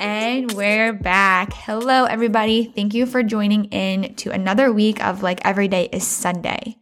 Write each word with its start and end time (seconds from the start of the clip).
And 0.00 0.52
we're 0.52 0.92
back. 0.92 1.52
Hello, 1.52 2.04
everybody. 2.04 2.64
Thank 2.64 2.94
you 2.94 3.04
for 3.04 3.24
joining 3.24 3.64
in 3.66 4.14
to 4.16 4.30
another 4.30 4.72
week 4.72 5.04
of 5.04 5.24
like 5.24 5.44
every 5.44 5.66
day 5.66 5.88
is 5.92 6.06
Sunday. 6.06 6.76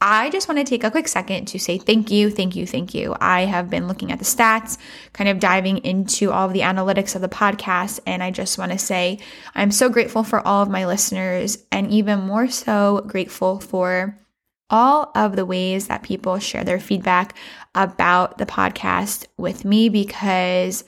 I 0.00 0.30
just 0.30 0.48
want 0.48 0.58
to 0.58 0.64
take 0.64 0.82
a 0.82 0.90
quick 0.90 1.06
second 1.06 1.46
to 1.48 1.60
say 1.60 1.78
thank 1.78 2.10
you, 2.10 2.30
thank 2.30 2.56
you, 2.56 2.66
thank 2.66 2.94
you. 2.94 3.14
I 3.20 3.42
have 3.42 3.70
been 3.70 3.86
looking 3.86 4.10
at 4.10 4.18
the 4.18 4.24
stats, 4.24 4.76
kind 5.12 5.30
of 5.30 5.38
diving 5.38 5.78
into 5.78 6.32
all 6.32 6.48
of 6.48 6.52
the 6.52 6.60
analytics 6.60 7.14
of 7.14 7.20
the 7.20 7.28
podcast, 7.28 8.00
and 8.06 8.24
I 8.24 8.32
just 8.32 8.58
want 8.58 8.72
to 8.72 8.78
say 8.78 9.20
I'm 9.54 9.70
so 9.70 9.88
grateful 9.88 10.24
for 10.24 10.44
all 10.44 10.62
of 10.62 10.68
my 10.68 10.84
listeners, 10.84 11.64
and 11.70 11.92
even 11.92 12.20
more 12.20 12.48
so 12.48 13.04
grateful 13.06 13.60
for 13.60 14.18
all 14.68 15.12
of 15.14 15.36
the 15.36 15.46
ways 15.46 15.86
that 15.86 16.02
people 16.02 16.40
share 16.40 16.64
their 16.64 16.80
feedback 16.80 17.36
about 17.74 18.38
the 18.38 18.46
podcast 18.46 19.26
with 19.36 19.64
me 19.64 19.88
because 19.88 20.84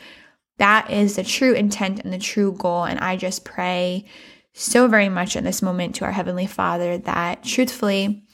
that 0.61 0.91
is 0.91 1.17
the 1.17 1.25
true 1.25 1.55
intent 1.55 2.01
and 2.01 2.13
the 2.13 2.19
true 2.19 2.53
goal. 2.53 2.85
And 2.85 3.01
I 3.01 3.17
just 3.17 3.47
pray 3.47 4.05
so 4.53 4.89
very 4.89 5.09
much 5.09 5.35
in 5.35 5.43
this 5.43 5.63
moment 5.63 5.95
to 5.97 6.05
our 6.05 6.13
Heavenly 6.13 6.47
Father 6.47 6.99
that 6.99 7.43
truthfully, 7.43 8.25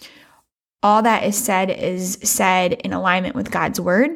all 0.83 1.03
that 1.03 1.23
is 1.23 1.39
said 1.39 1.71
is 1.71 2.19
said 2.25 2.73
in 2.73 2.93
alignment 2.93 3.37
with 3.37 3.53
God's 3.53 3.81
word, 3.81 4.11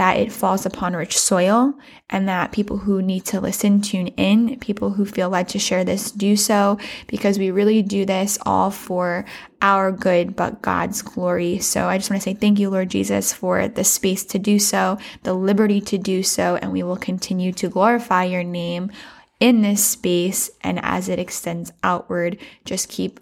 that 0.00 0.16
it 0.16 0.32
falls 0.32 0.64
upon 0.64 0.96
rich 0.96 1.18
soil, 1.18 1.74
and 2.08 2.26
that 2.26 2.52
people 2.52 2.78
who 2.78 3.02
need 3.02 3.22
to 3.22 3.38
listen 3.38 3.82
tune 3.82 4.06
in, 4.16 4.58
people 4.58 4.88
who 4.88 5.04
feel 5.04 5.28
led 5.28 5.46
to 5.46 5.58
share 5.58 5.84
this 5.84 6.10
do 6.10 6.36
so, 6.36 6.78
because 7.06 7.38
we 7.38 7.50
really 7.50 7.82
do 7.82 8.06
this 8.06 8.38
all 8.46 8.70
for 8.70 9.26
our 9.60 9.92
good, 9.92 10.34
but 10.34 10.62
God's 10.62 11.02
glory. 11.02 11.58
So 11.58 11.84
I 11.84 11.98
just 11.98 12.08
want 12.08 12.22
to 12.22 12.24
say 12.24 12.32
thank 12.32 12.58
you, 12.58 12.70
Lord 12.70 12.88
Jesus, 12.88 13.34
for 13.34 13.68
the 13.68 13.84
space 13.84 14.24
to 14.24 14.38
do 14.38 14.58
so, 14.58 14.96
the 15.22 15.34
liberty 15.34 15.82
to 15.82 15.98
do 15.98 16.22
so, 16.22 16.56
and 16.56 16.72
we 16.72 16.82
will 16.82 16.96
continue 16.96 17.52
to 17.52 17.68
glorify 17.68 18.24
your 18.24 18.42
name 18.42 18.90
in 19.38 19.60
this 19.60 19.84
space 19.84 20.50
and 20.62 20.80
as 20.82 21.10
it 21.10 21.18
extends 21.18 21.74
outward. 21.82 22.38
Just 22.64 22.88
keep 22.88 23.20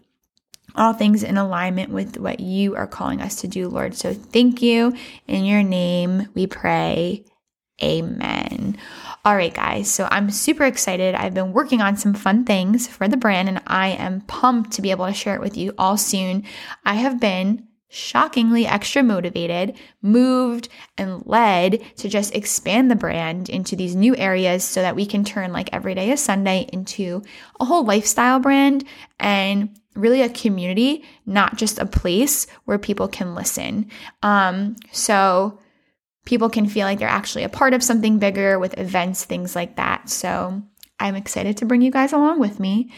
all 0.78 0.92
things 0.92 1.22
in 1.22 1.36
alignment 1.36 1.90
with 1.90 2.18
what 2.18 2.40
you 2.40 2.76
are 2.76 2.86
calling 2.86 3.20
us 3.20 3.40
to 3.40 3.48
do, 3.48 3.68
Lord. 3.68 3.94
So 3.94 4.14
thank 4.14 4.62
you. 4.62 4.94
In 5.26 5.44
your 5.44 5.62
name, 5.62 6.28
we 6.34 6.46
pray. 6.46 7.24
Amen. 7.82 8.76
All 9.24 9.36
right, 9.36 9.54
guys. 9.54 9.90
So 9.90 10.08
I'm 10.10 10.30
super 10.30 10.64
excited. 10.64 11.14
I've 11.14 11.34
been 11.34 11.52
working 11.52 11.80
on 11.80 11.96
some 11.96 12.14
fun 12.14 12.44
things 12.44 12.88
for 12.88 13.06
the 13.06 13.16
brand, 13.16 13.48
and 13.48 13.62
I 13.66 13.88
am 13.88 14.22
pumped 14.22 14.72
to 14.72 14.82
be 14.82 14.90
able 14.90 15.06
to 15.06 15.12
share 15.12 15.34
it 15.34 15.40
with 15.40 15.56
you 15.56 15.74
all 15.78 15.96
soon. 15.96 16.44
I 16.84 16.94
have 16.94 17.20
been 17.20 17.68
shockingly 17.88 18.66
extra 18.66 19.02
motivated, 19.02 19.76
moved, 20.02 20.68
and 20.96 21.24
led 21.26 21.80
to 21.96 22.08
just 22.08 22.34
expand 22.34 22.90
the 22.90 22.96
brand 22.96 23.48
into 23.48 23.76
these 23.76 23.96
new 23.96 24.14
areas 24.16 24.62
so 24.64 24.82
that 24.82 24.96
we 24.96 25.06
can 25.06 25.24
turn 25.24 25.52
like 25.52 25.70
every 25.72 25.94
day 25.94 26.10
is 26.10 26.22
Sunday 26.22 26.68
into 26.72 27.22
a 27.60 27.64
whole 27.64 27.84
lifestyle 27.84 28.40
brand 28.40 28.84
and 29.18 29.77
really 29.98 30.22
a 30.22 30.28
community, 30.28 31.04
not 31.26 31.56
just 31.56 31.78
a 31.78 31.86
place 31.86 32.46
where 32.64 32.78
people 32.78 33.08
can 33.08 33.34
listen. 33.34 33.90
Um, 34.22 34.76
so 34.92 35.58
people 36.24 36.50
can 36.50 36.66
feel 36.66 36.86
like 36.86 36.98
they're 36.98 37.08
actually 37.08 37.44
a 37.44 37.48
part 37.48 37.74
of 37.74 37.82
something 37.82 38.18
bigger 38.18 38.58
with 38.58 38.78
events, 38.78 39.24
things 39.24 39.56
like 39.56 39.76
that. 39.76 40.08
So 40.08 40.62
I'm 41.00 41.14
excited 41.14 41.56
to 41.58 41.66
bring 41.66 41.82
you 41.82 41.90
guys 41.90 42.12
along 42.12 42.38
with 42.38 42.60
me. 42.60 42.92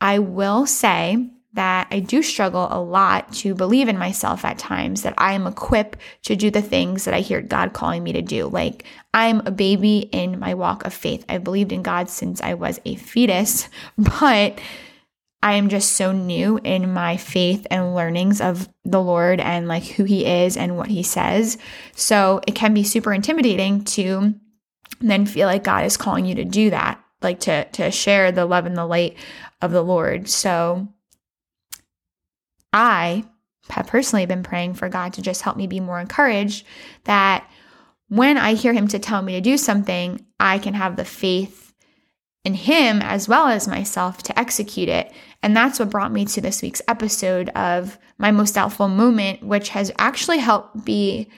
I 0.00 0.18
will 0.18 0.66
say 0.66 1.30
that 1.56 1.88
I 1.90 2.00
do 2.00 2.22
struggle 2.22 2.68
a 2.70 2.78
lot 2.80 3.32
to 3.34 3.54
believe 3.54 3.88
in 3.88 3.96
myself 3.96 4.44
at 4.44 4.58
times 4.58 5.02
that 5.02 5.14
I 5.16 5.32
am 5.32 5.46
equipped 5.46 5.98
to 6.24 6.36
do 6.36 6.50
the 6.50 6.60
things 6.60 7.06
that 7.06 7.14
I 7.14 7.20
hear 7.20 7.40
God 7.40 7.72
calling 7.72 8.04
me 8.04 8.12
to 8.12 8.20
do. 8.20 8.46
Like 8.46 8.84
I'm 9.14 9.40
a 9.46 9.50
baby 9.50 10.00
in 10.12 10.38
my 10.38 10.52
walk 10.52 10.84
of 10.84 10.92
faith. 10.92 11.24
I've 11.30 11.44
believed 11.44 11.72
in 11.72 11.82
God 11.82 12.10
since 12.10 12.42
I 12.42 12.54
was 12.54 12.78
a 12.84 12.96
fetus, 12.96 13.70
but 13.98 14.60
I 15.46 15.52
am 15.52 15.68
just 15.68 15.92
so 15.92 16.10
new 16.10 16.58
in 16.64 16.92
my 16.92 17.16
faith 17.16 17.68
and 17.70 17.94
learnings 17.94 18.40
of 18.40 18.68
the 18.84 19.00
Lord 19.00 19.38
and 19.38 19.68
like 19.68 19.84
who 19.84 20.02
He 20.02 20.26
is 20.26 20.56
and 20.56 20.76
what 20.76 20.88
He 20.88 21.04
says. 21.04 21.56
So 21.94 22.40
it 22.48 22.56
can 22.56 22.74
be 22.74 22.82
super 22.82 23.12
intimidating 23.12 23.84
to 23.84 24.34
then 25.00 25.24
feel 25.24 25.46
like 25.46 25.62
God 25.62 25.84
is 25.84 25.96
calling 25.96 26.26
you 26.26 26.34
to 26.34 26.44
do 26.44 26.70
that, 26.70 27.00
like 27.22 27.38
to 27.40 27.64
to 27.64 27.92
share 27.92 28.32
the 28.32 28.44
love 28.44 28.66
and 28.66 28.76
the 28.76 28.84
light 28.84 29.18
of 29.62 29.70
the 29.70 29.84
Lord. 29.84 30.28
So 30.28 30.88
I 32.72 33.22
have 33.68 33.86
personally 33.86 34.26
been 34.26 34.42
praying 34.42 34.74
for 34.74 34.88
God 34.88 35.12
to 35.12 35.22
just 35.22 35.42
help 35.42 35.56
me 35.56 35.68
be 35.68 35.78
more 35.78 36.00
encouraged 36.00 36.66
that 37.04 37.48
when 38.08 38.36
I 38.36 38.54
hear 38.54 38.72
Him 38.72 38.88
to 38.88 38.98
tell 38.98 39.22
me 39.22 39.34
to 39.34 39.40
do 39.40 39.56
something, 39.56 40.26
I 40.40 40.58
can 40.58 40.74
have 40.74 40.96
the 40.96 41.04
faith 41.04 41.65
in 42.46 42.54
Him 42.54 43.02
as 43.02 43.28
well 43.28 43.48
as 43.48 43.66
myself 43.66 44.22
to 44.22 44.38
execute 44.38 44.88
it. 44.88 45.12
And 45.42 45.54
that's 45.56 45.80
what 45.80 45.90
brought 45.90 46.12
me 46.12 46.24
to 46.26 46.40
this 46.40 46.62
week's 46.62 46.80
episode 46.86 47.48
of 47.50 47.98
my 48.18 48.30
most 48.30 48.54
doubtful 48.54 48.86
moment, 48.88 49.42
which 49.42 49.70
has 49.70 49.90
actually 49.98 50.38
helped 50.38 50.84
be 50.84 51.28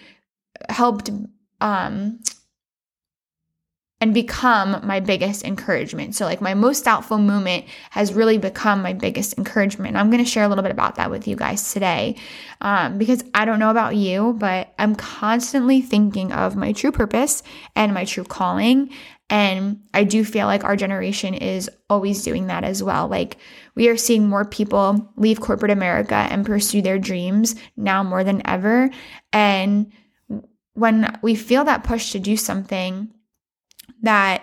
helped 0.69 1.10
um 1.60 2.20
and 4.00 4.14
become 4.14 4.86
my 4.86 5.00
biggest 5.00 5.44
encouragement. 5.44 6.14
So, 6.14 6.24
like, 6.24 6.41
my 6.41 6.54
most 6.54 6.84
doubtful 6.84 7.19
moment 7.19 7.64
has 7.90 8.12
really 8.12 8.38
become 8.38 8.80
my 8.80 8.92
biggest 8.92 9.36
encouragement. 9.36 9.96
I'm 9.96 10.08
going 10.08 10.22
to 10.22 10.30
share 10.30 10.44
a 10.44 10.48
little 10.48 10.62
bit 10.62 10.70
about 10.70 10.94
that 10.96 11.10
with 11.10 11.26
you 11.26 11.34
guys 11.34 11.72
today 11.72 12.14
um, 12.60 12.98
because 12.98 13.25
I 13.34 13.44
don't 13.44 13.58
know 13.58 13.70
about 13.70 13.96
you, 13.96 14.34
but 14.34 14.72
I'm 14.78 14.94
constantly 14.94 15.80
thinking 15.80 16.30
of 16.32 16.54
my 16.54 16.72
true 16.72 16.92
purpose 16.92 17.42
and 17.75 17.92
my 17.92 18.04
true 18.04 18.25
calling 18.25 18.90
and 19.30 19.80
I 19.92 20.04
do 20.04 20.24
feel 20.24 20.46
like 20.46 20.64
our 20.64 20.76
generation 20.76 21.34
is 21.34 21.70
always 21.90 22.22
doing 22.22 22.46
that 22.46 22.64
as 22.64 22.82
well. 22.82 23.08
Like 23.08 23.36
we 23.74 23.88
are 23.88 23.96
seeing 23.96 24.28
more 24.28 24.44
people 24.44 25.12
leave 25.16 25.40
corporate 25.40 25.70
America 25.70 26.14
and 26.14 26.46
pursue 26.46 26.80
their 26.80 26.98
dreams 26.98 27.54
now 27.76 28.02
more 28.02 28.24
than 28.24 28.46
ever. 28.46 28.90
And 29.32 29.92
when 30.74 31.18
we 31.22 31.34
feel 31.34 31.64
that 31.64 31.84
push 31.84 32.12
to 32.12 32.18
do 32.18 32.36
something, 32.36 33.12
that 34.02 34.42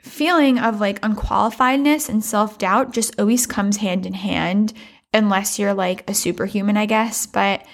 feeling 0.00 0.58
of 0.58 0.80
like 0.80 1.00
unqualifiedness 1.00 2.08
and 2.08 2.24
self 2.24 2.58
doubt 2.58 2.92
just 2.92 3.18
always 3.18 3.46
comes 3.46 3.78
hand 3.78 4.06
in 4.06 4.14
hand, 4.14 4.72
unless 5.12 5.58
you're 5.58 5.74
like 5.74 6.08
a 6.08 6.14
superhuman, 6.14 6.76
I 6.76 6.86
guess. 6.86 7.26
But 7.26 7.64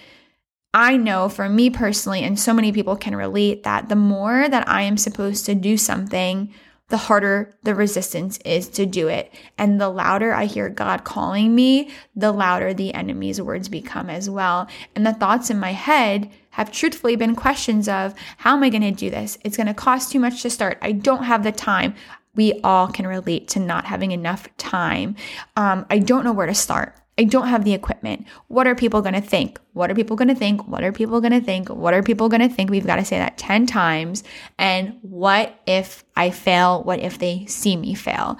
I 0.74 0.96
know 0.96 1.28
for 1.28 1.48
me 1.48 1.70
personally, 1.70 2.22
and 2.22 2.38
so 2.38 2.52
many 2.52 2.72
people 2.72 2.96
can 2.96 3.16
relate, 3.16 3.62
that 3.62 3.88
the 3.88 3.96
more 3.96 4.48
that 4.48 4.68
I 4.68 4.82
am 4.82 4.96
supposed 4.96 5.46
to 5.46 5.54
do 5.54 5.76
something, 5.76 6.52
the 6.88 6.96
harder 6.96 7.54
the 7.62 7.74
resistance 7.74 8.38
is 8.44 8.68
to 8.70 8.86
do 8.86 9.08
it. 9.08 9.32
And 9.58 9.80
the 9.80 9.88
louder 9.88 10.32
I 10.32 10.46
hear 10.46 10.68
God 10.68 11.04
calling 11.04 11.54
me, 11.54 11.90
the 12.16 12.32
louder 12.32 12.72
the 12.72 12.94
enemy's 12.94 13.40
words 13.40 13.68
become 13.68 14.08
as 14.08 14.28
well. 14.28 14.68
And 14.94 15.06
the 15.06 15.12
thoughts 15.12 15.50
in 15.50 15.60
my 15.60 15.72
head 15.72 16.30
have 16.50 16.72
truthfully 16.72 17.14
been 17.14 17.36
questions 17.36 17.88
of 17.88 18.14
how 18.38 18.56
am 18.56 18.62
I 18.62 18.70
going 18.70 18.82
to 18.82 18.90
do 18.90 19.10
this? 19.10 19.38
It's 19.44 19.56
going 19.56 19.66
to 19.66 19.74
cost 19.74 20.10
too 20.10 20.20
much 20.20 20.42
to 20.42 20.50
start. 20.50 20.78
I 20.80 20.92
don't 20.92 21.24
have 21.24 21.44
the 21.44 21.52
time. 21.52 21.94
We 22.34 22.60
all 22.64 22.88
can 22.88 23.06
relate 23.06 23.48
to 23.48 23.60
not 23.60 23.84
having 23.84 24.12
enough 24.12 24.48
time. 24.56 25.16
Um, 25.56 25.86
I 25.90 25.98
don't 25.98 26.24
know 26.24 26.32
where 26.32 26.46
to 26.46 26.54
start. 26.54 26.94
I 27.18 27.24
don't 27.24 27.48
have 27.48 27.64
the 27.64 27.74
equipment. 27.74 28.26
What 28.46 28.68
are 28.68 28.76
people 28.76 29.02
going 29.02 29.14
to 29.14 29.20
think? 29.20 29.58
What 29.72 29.90
are 29.90 29.94
people 29.94 30.16
going 30.16 30.28
to 30.28 30.36
think? 30.36 30.66
What 30.68 30.84
are 30.84 30.92
people 30.92 31.20
going 31.20 31.32
to 31.32 31.40
think? 31.40 31.68
What 31.68 31.92
are 31.92 32.02
people 32.02 32.28
going 32.28 32.48
to 32.48 32.48
think? 32.48 32.70
We've 32.70 32.86
got 32.86 32.96
to 32.96 33.04
say 33.04 33.18
that 33.18 33.36
10 33.36 33.66
times. 33.66 34.22
And 34.56 34.96
what 35.02 35.60
if 35.66 36.04
I 36.16 36.30
fail? 36.30 36.84
What 36.84 37.00
if 37.00 37.18
they 37.18 37.44
see 37.46 37.76
me 37.76 37.94
fail? 37.94 38.38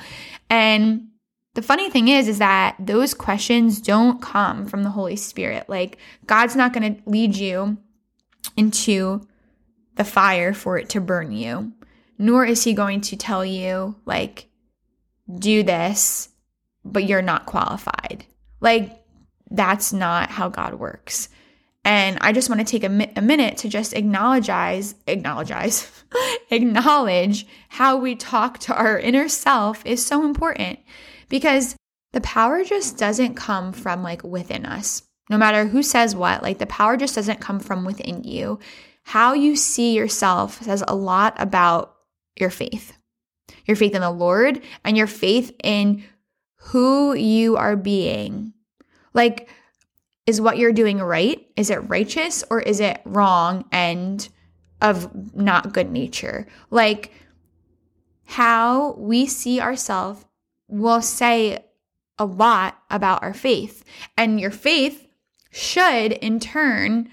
And 0.49 1.09
the 1.55 1.63
funny 1.63 1.91
thing 1.91 2.07
is 2.07 2.29
is 2.29 2.39
that 2.39 2.77
those 2.79 3.15
questions 3.15 3.81
don't 3.81 4.23
come 4.23 4.65
from 4.67 4.85
the 4.85 4.91
Holy 4.91 5.17
Spirit. 5.17 5.69
Like 5.69 5.99
God's 6.27 6.55
not 6.55 6.73
going 6.73 6.95
to 6.95 7.03
lead 7.11 7.35
you 7.35 7.79
into 8.57 9.27
the 9.97 10.05
fire 10.05 10.55
for 10.55 10.79
it 10.79 10.89
to 10.91 11.01
burn 11.01 11.33
you. 11.33 11.73
Nor 12.17 12.45
is 12.45 12.63
he 12.63 12.75
going 12.75 13.01
to 13.03 13.17
tell 13.17 13.45
you 13.45 13.97
like 14.05 14.47
do 15.37 15.65
this, 15.65 16.29
but 16.85 17.05
you're 17.05 17.23
not 17.23 17.47
qualified 17.47 18.25
like, 18.61 19.03
that's 19.51 19.93
not 19.93 20.31
how 20.31 20.49
God 20.49 20.75
works. 20.75 21.29
And 21.85 22.19
I 22.21 22.33
just 22.33 22.51
want 22.51 22.61
to 22.61 22.71
take 22.71 22.85
a, 22.85 22.89
mi- 22.89 23.13
a 23.17 23.23
minute 23.23 23.57
to 23.59 23.69
just 23.69 23.95
acknowledge, 23.95 24.51
acknowledge, 25.07 25.51
acknowledge 26.51 27.47
how 27.71 27.97
we 27.97 28.15
talk 28.15 28.59
to 28.61 28.75
our 28.75 28.99
inner 28.99 29.29
self 29.29 29.85
is 29.87 30.05
so 30.05 30.25
important 30.25 30.81
because 31.29 31.77
the 32.13 32.21
power 32.21 32.65
just 32.65 32.99
doesn't 32.99 33.37
come 33.37 33.73
from 33.73 34.03
like 34.03 34.23
within 34.23 34.67
us. 34.67 35.03
No 35.31 35.39
matter 35.39 35.67
who 35.67 35.83
says 35.83 36.17
what, 36.17 36.43
like 36.43 36.59
the 36.59 36.67
power 36.67 36.97
just 36.97 37.15
doesn't 37.15 37.41
come 37.41 37.61
from 37.61 37.85
within 37.85 38.25
you. 38.25 38.59
How 39.05 39.33
you 39.33 39.57
see 39.57 39.95
yourself 39.95 40.63
says 40.63 40.85
a 40.87 40.95
lot 40.95 41.35
about 41.39 41.95
your 42.37 42.51
faith, 42.51 42.97
your 43.67 43.77
faith 43.77 43.95
in 43.95 44.01
the 44.01 44.11
Lord, 44.11 44.61
and 44.85 44.97
your 44.97 45.07
faith 45.07 45.53
in 45.63 46.05
who 46.69 47.15
you 47.15 47.57
are 47.57 47.77
being. 47.77 48.53
Like, 49.15 49.49
is 50.27 50.41
what 50.41 50.59
you're 50.59 50.73
doing 50.73 50.99
right? 50.99 51.47
Is 51.57 51.71
it 51.71 51.89
righteous 51.89 52.45
or 52.51 52.61
is 52.61 52.81
it 52.81 53.01
wrong 53.07 53.65
and 53.73 54.29
of 54.83 55.35
not 55.35 55.73
good 55.73 55.91
nature? 55.91 56.47
Like, 56.71 57.13
how 58.25 58.93
we 58.99 59.25
see 59.27 59.61
ourselves 59.61 60.27
will 60.69 61.01
say 61.01 61.65
a 62.19 62.27
lot 62.27 62.79
about 62.91 63.23
our 63.23 63.33
faith. 63.33 63.83
And 64.19 64.39
your 64.39 64.51
faith 64.51 65.09
should, 65.51 66.13
in 66.13 66.39
turn, 66.39 67.11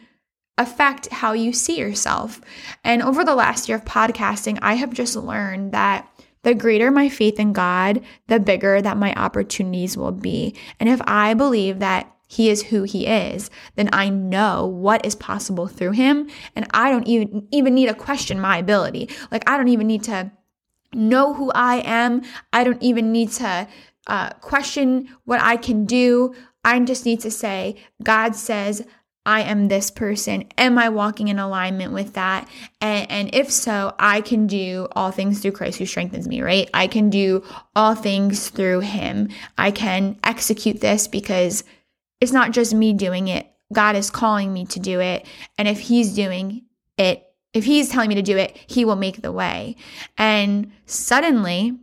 affect 0.57 1.07
how 1.07 1.31
you 1.31 1.53
see 1.53 1.79
yourself. 1.79 2.41
And 2.83 3.01
over 3.01 3.23
the 3.23 3.35
last 3.35 3.69
year 3.69 3.77
of 3.77 3.85
podcasting, 3.85 4.59
I 4.61 4.73
have 4.73 4.93
just 4.93 5.15
learned 5.15 5.71
that 5.71 6.09
the 6.45 6.53
greater 6.53 6.91
my 6.91 7.09
faith 7.09 7.39
in 7.39 7.53
God, 7.53 8.01
the 8.27 8.39
bigger 8.39 8.79
that 8.79 8.97
my 8.97 9.15
opportunities 9.15 9.97
will 9.97 10.11
be. 10.11 10.55
And 10.79 10.87
if 10.87 11.01
I 11.05 11.33
believe 11.33 11.79
that 11.79 12.15
he 12.27 12.51
is 12.51 12.61
who 12.61 12.83
he 12.83 13.07
is, 13.07 13.49
then 13.75 13.89
I 13.91 14.09
know 14.09 14.67
what 14.67 15.03
is 15.03 15.15
possible 15.15 15.67
through 15.67 15.93
him. 15.93 16.29
And 16.55 16.67
I 16.71 16.91
don't 16.91 17.07
even, 17.07 17.47
even 17.51 17.73
need 17.73 17.87
to 17.87 17.95
question 17.95 18.39
my 18.39 18.59
ability. 18.59 19.09
Like, 19.31 19.49
I 19.49 19.57
don't 19.57 19.69
even 19.69 19.87
need 19.87 20.03
to 20.03 20.31
know 20.93 21.33
who 21.33 21.51
I 21.55 21.77
am. 21.77 22.21
I 22.53 22.63
don't 22.63 22.81
even 22.83 23.11
need 23.11 23.31
to 23.31 23.67
uh, 24.05 24.29
question 24.33 25.09
what 25.23 25.41
I 25.41 25.57
can 25.57 25.87
do. 25.87 26.35
I 26.63 26.79
just 26.81 27.05
need 27.05 27.21
to 27.21 27.31
say, 27.31 27.75
God 28.03 28.35
says, 28.35 28.85
I 29.25 29.41
am 29.41 29.67
this 29.67 29.89
person. 29.89 30.45
Am 30.57 30.77
I 30.77 30.89
walking 30.89 31.29
in 31.29 31.39
alignment 31.39 31.93
with 31.93 32.13
that? 32.13 32.47
And, 32.79 33.09
and, 33.09 33.35
if 33.35 33.51
so, 33.51 33.95
I 33.97 34.21
can 34.21 34.45
do 34.45 34.87
all 34.95 35.11
things 35.11 35.39
through 35.39 35.53
Christ 35.53 35.79
who 35.79 35.85
strengthens 35.85 36.27
me, 36.27 36.41
right? 36.41 36.69
I 36.73 36.87
can 36.87 37.09
do 37.09 37.43
all 37.75 37.95
things 37.95 38.49
through 38.49 38.81
Him. 38.81 39.29
I 39.57 39.71
can 39.71 40.19
execute 40.23 40.79
this 40.79 41.07
because 41.07 41.63
it's 42.21 42.31
not 42.31 42.51
just 42.51 42.73
me 42.73 42.93
doing 42.93 43.27
it. 43.27 43.51
God 43.73 43.95
is 43.95 44.11
calling 44.11 44.53
me 44.53 44.65
to 44.67 44.79
do 44.79 44.99
it. 44.99 45.25
And 45.57 45.67
if 45.67 45.79
He's 45.79 46.13
doing 46.13 46.63
it, 46.97 47.25
if 47.53 47.65
He's 47.65 47.89
telling 47.89 48.09
me 48.09 48.15
to 48.15 48.21
do 48.21 48.37
it, 48.37 48.55
He 48.67 48.85
will 48.85 48.95
make 48.95 49.21
the 49.21 49.31
way. 49.31 49.75
And 50.17 50.71
suddenly, 50.85 51.79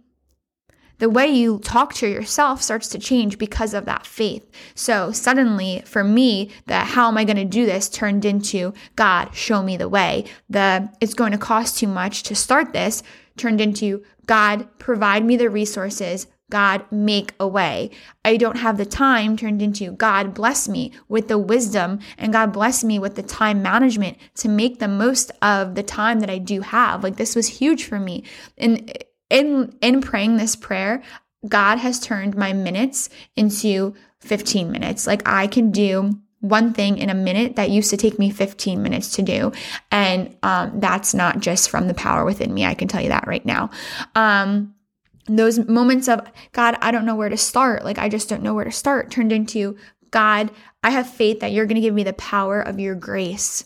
the 1.02 1.10
way 1.10 1.26
you 1.26 1.58
talk 1.58 1.92
to 1.92 2.06
yourself 2.06 2.62
starts 2.62 2.86
to 2.86 2.96
change 2.96 3.36
because 3.36 3.74
of 3.74 3.86
that 3.86 4.06
faith. 4.06 4.48
So 4.76 5.10
suddenly 5.10 5.82
for 5.84 6.04
me, 6.04 6.50
the 6.66 6.78
how 6.78 7.08
am 7.08 7.18
I 7.18 7.24
going 7.24 7.38
to 7.38 7.44
do 7.44 7.66
this 7.66 7.88
turned 7.88 8.24
into 8.24 8.72
God, 8.94 9.34
show 9.34 9.64
me 9.64 9.76
the 9.76 9.88
way. 9.88 10.26
The 10.48 10.88
it's 11.00 11.14
going 11.14 11.32
to 11.32 11.38
cost 11.38 11.76
too 11.76 11.88
much 11.88 12.22
to 12.22 12.36
start 12.36 12.72
this 12.72 13.02
turned 13.36 13.60
into 13.60 14.04
God, 14.26 14.68
provide 14.78 15.24
me 15.24 15.36
the 15.36 15.50
resources. 15.50 16.28
God, 16.50 16.84
make 16.92 17.34
a 17.40 17.48
way. 17.48 17.90
I 18.24 18.36
don't 18.36 18.58
have 18.58 18.76
the 18.76 18.86
time 18.86 19.36
turned 19.36 19.60
into 19.60 19.90
God, 19.90 20.34
bless 20.34 20.68
me 20.68 20.92
with 21.08 21.26
the 21.26 21.38
wisdom 21.38 21.98
and 22.16 22.32
God 22.32 22.52
bless 22.52 22.84
me 22.84 23.00
with 23.00 23.16
the 23.16 23.22
time 23.24 23.60
management 23.60 24.18
to 24.36 24.48
make 24.48 24.78
the 24.78 24.86
most 24.86 25.32
of 25.40 25.74
the 25.74 25.82
time 25.82 26.20
that 26.20 26.30
I 26.30 26.38
do 26.38 26.60
have. 26.60 27.02
Like 27.02 27.16
this 27.16 27.34
was 27.34 27.48
huge 27.48 27.86
for 27.86 27.98
me. 27.98 28.22
And 28.56 28.92
in 29.32 29.74
in 29.80 30.00
praying 30.00 30.36
this 30.36 30.54
prayer, 30.54 31.02
God 31.48 31.78
has 31.78 31.98
turned 31.98 32.36
my 32.36 32.52
minutes 32.52 33.08
into 33.34 33.94
15 34.20 34.70
minutes. 34.70 35.06
Like 35.06 35.22
I 35.26 35.48
can 35.48 35.72
do 35.72 36.12
one 36.40 36.72
thing 36.72 36.98
in 36.98 37.08
a 37.08 37.14
minute 37.14 37.56
that 37.56 37.70
used 37.70 37.90
to 37.90 37.96
take 37.96 38.18
me 38.18 38.30
15 38.30 38.82
minutes 38.82 39.14
to 39.16 39.22
do. 39.22 39.52
And 39.90 40.36
um, 40.42 40.80
that's 40.80 41.14
not 41.14 41.40
just 41.40 41.70
from 41.70 41.88
the 41.88 41.94
power 41.94 42.24
within 42.24 42.52
me. 42.52 42.64
I 42.64 42.74
can 42.74 42.88
tell 42.88 43.00
you 43.00 43.08
that 43.10 43.26
right 43.26 43.46
now. 43.46 43.70
Um, 44.16 44.74
those 45.26 45.60
moments 45.68 46.08
of, 46.08 46.20
God, 46.50 46.76
I 46.82 46.90
don't 46.90 47.06
know 47.06 47.14
where 47.14 47.28
to 47.28 47.36
start. 47.36 47.84
Like, 47.84 47.98
I 47.98 48.08
just 48.08 48.28
don't 48.28 48.42
know 48.42 48.54
where 48.54 48.64
to 48.64 48.72
start 48.72 49.12
turned 49.12 49.30
into, 49.30 49.76
God, 50.10 50.50
I 50.82 50.90
have 50.90 51.08
faith 51.08 51.38
that 51.40 51.52
you're 51.52 51.66
going 51.66 51.76
to 51.76 51.80
give 51.80 51.94
me 51.94 52.02
the 52.02 52.12
power 52.12 52.60
of 52.60 52.80
your 52.80 52.96
grace 52.96 53.64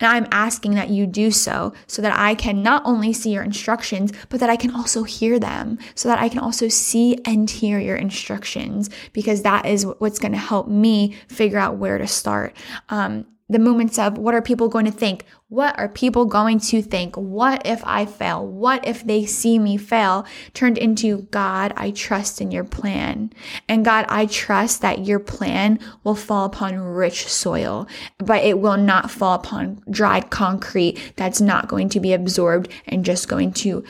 and 0.00 0.08
I'm 0.08 0.26
asking 0.32 0.74
that 0.74 0.90
you 0.90 1.06
do 1.06 1.30
so 1.30 1.72
so 1.86 2.02
that 2.02 2.18
I 2.18 2.34
can 2.34 2.62
not 2.62 2.82
only 2.84 3.12
see 3.12 3.30
your 3.30 3.42
instructions, 3.42 4.12
but 4.28 4.40
that 4.40 4.50
I 4.50 4.56
can 4.56 4.74
also 4.74 5.02
hear 5.02 5.38
them, 5.38 5.78
so 5.94 6.08
that 6.08 6.18
I 6.18 6.28
can 6.28 6.38
also 6.38 6.68
see 6.68 7.18
and 7.24 7.48
hear 7.48 7.78
your 7.78 7.96
instructions, 7.96 8.90
because 9.12 9.42
that 9.42 9.66
is 9.66 9.86
what's 9.98 10.18
going 10.18 10.32
to 10.32 10.38
help 10.38 10.68
me 10.68 11.16
figure 11.28 11.58
out 11.58 11.76
where 11.76 11.98
to 11.98 12.06
start. 12.06 12.56
Um, 12.88 13.26
the 13.50 13.58
moments 13.58 13.98
of 13.98 14.16
what 14.16 14.32
are 14.32 14.40
people 14.40 14.68
going 14.68 14.84
to 14.84 14.92
think? 14.92 15.24
What 15.48 15.76
are 15.76 15.88
people 15.88 16.24
going 16.24 16.60
to 16.60 16.80
think? 16.80 17.16
What 17.16 17.66
if 17.66 17.82
I 17.84 18.06
fail? 18.06 18.46
What 18.46 18.86
if 18.86 19.04
they 19.04 19.26
see 19.26 19.58
me 19.58 19.76
fail? 19.76 20.24
Turned 20.54 20.78
into 20.78 21.22
God, 21.32 21.72
I 21.76 21.90
trust 21.90 22.40
in 22.40 22.52
your 22.52 22.62
plan. 22.62 23.32
And 23.68 23.84
God, 23.84 24.06
I 24.08 24.26
trust 24.26 24.82
that 24.82 25.04
your 25.04 25.18
plan 25.18 25.80
will 26.04 26.14
fall 26.14 26.44
upon 26.44 26.78
rich 26.78 27.26
soil, 27.26 27.88
but 28.18 28.44
it 28.44 28.60
will 28.60 28.76
not 28.76 29.10
fall 29.10 29.34
upon 29.34 29.82
dry 29.90 30.20
concrete 30.20 31.14
that's 31.16 31.40
not 31.40 31.66
going 31.66 31.88
to 31.88 31.98
be 31.98 32.12
absorbed 32.12 32.68
and 32.86 33.04
just 33.04 33.28
going 33.28 33.52
to 33.54 33.82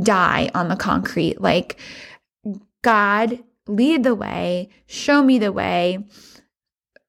die 0.00 0.48
on 0.54 0.68
the 0.68 0.76
concrete. 0.76 1.40
Like, 1.40 1.76
God, 2.82 3.42
lead 3.66 4.04
the 4.04 4.14
way, 4.14 4.68
show 4.86 5.24
me 5.24 5.40
the 5.40 5.50
way 5.50 6.06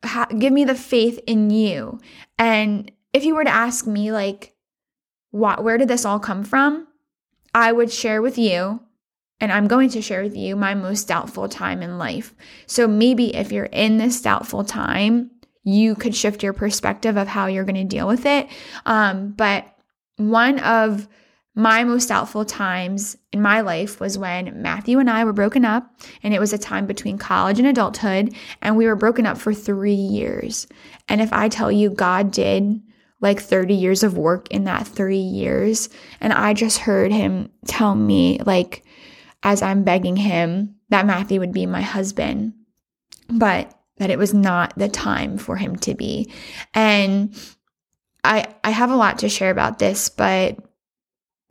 ha- 0.04 0.28
give 0.38 0.54
me 0.54 0.66
the 0.66 0.76
faith 0.76 1.20
in 1.28 1.50
you. 1.50 2.00
And 2.38 2.92
if 3.14 3.26
you 3.26 3.36
were 3.36 3.44
to 3.44 3.50
ask 3.50 3.88
me, 3.88 4.12
like, 4.12 4.56
what, 5.32 5.64
where 5.64 5.78
did 5.78 5.88
this 5.88 6.06
all 6.06 6.20
come 6.20 6.44
from? 6.44 6.88
I 7.54 7.72
would 7.72 7.92
share 7.92 8.22
with 8.22 8.38
you, 8.38 8.82
and 9.40 9.52
I'm 9.52 9.68
going 9.68 9.90
to 9.90 10.02
share 10.02 10.24
with 10.24 10.36
you 10.36 10.56
my 10.56 10.74
most 10.74 11.08
doubtful 11.08 11.50
time 11.50 11.82
in 11.82 11.98
life. 11.98 12.34
So 12.66 12.88
maybe 12.88 13.36
if 13.36 13.52
you're 13.52 13.66
in 13.66 13.98
this 13.98 14.22
doubtful 14.22 14.64
time, 14.64 15.32
you 15.64 15.96
could 15.96 16.16
shift 16.16 16.44
your 16.44 16.54
perspective 16.54 17.18
of 17.18 17.28
how 17.28 17.48
you're 17.48 17.66
going 17.66 17.76
to 17.76 17.84
deal 17.84 18.08
with 18.08 18.26
it. 18.26 18.48
Um, 18.86 19.32
but 19.32 19.66
one 20.16 20.60
of 20.60 21.08
my 21.58 21.84
most 21.84 22.10
doubtful 22.10 22.46
times 22.46 23.18
in 23.34 23.42
my 23.42 23.62
life 23.62 24.00
was 24.00 24.16
when 24.16 24.62
Matthew 24.62 25.00
and 25.00 25.10
I 25.10 25.26
were 25.26 25.34
broken 25.34 25.66
up, 25.66 25.92
and 26.22 26.32
it 26.32 26.40
was 26.40 26.54
a 26.54 26.58
time 26.58 26.86
between 26.86 27.18
college 27.18 27.58
and 27.58 27.68
adulthood, 27.68 28.36
and 28.62 28.78
we 28.78 28.86
were 28.86 28.96
broken 28.96 29.26
up 29.26 29.40
for 29.40 29.56
three 29.56 29.96
years. 29.96 30.68
And 31.10 31.20
if 31.20 31.34
I 31.34 31.50
tell 31.50 31.72
you, 31.72 31.90
God 31.90 32.30
did 32.30 32.80
like 33.22 33.42
30 33.42 33.74
years 33.74 34.04
of 34.04 34.20
work 34.20 34.48
in 34.52 34.66
that 34.66 34.86
three 34.86 35.18
years, 35.18 35.90
and 36.22 36.32
I 36.32 36.54
just 36.54 36.78
heard 36.78 37.12
him 37.12 37.50
tell 37.66 37.96
me, 37.96 38.38
like, 38.46 38.86
as 39.42 39.64
I'm 39.64 39.84
begging 39.84 40.16
him, 40.16 40.76
that 40.90 41.08
Matthew 41.08 41.40
would 41.40 41.54
be 41.54 41.66
my 41.66 41.82
husband, 41.82 42.54
but 43.30 43.74
that 43.98 44.12
it 44.12 44.20
was 44.20 44.32
not 44.32 44.74
the 44.78 44.90
time 44.90 45.40
for 45.40 45.56
him 45.56 45.76
to 45.78 45.96
be. 45.96 46.32
And 46.76 47.36
I, 48.24 48.46
I 48.64 48.70
have 48.70 48.92
a 48.92 48.96
lot 48.96 49.18
to 49.20 49.30
share 49.30 49.50
about 49.50 49.80
this, 49.80 50.10
but 50.10 50.60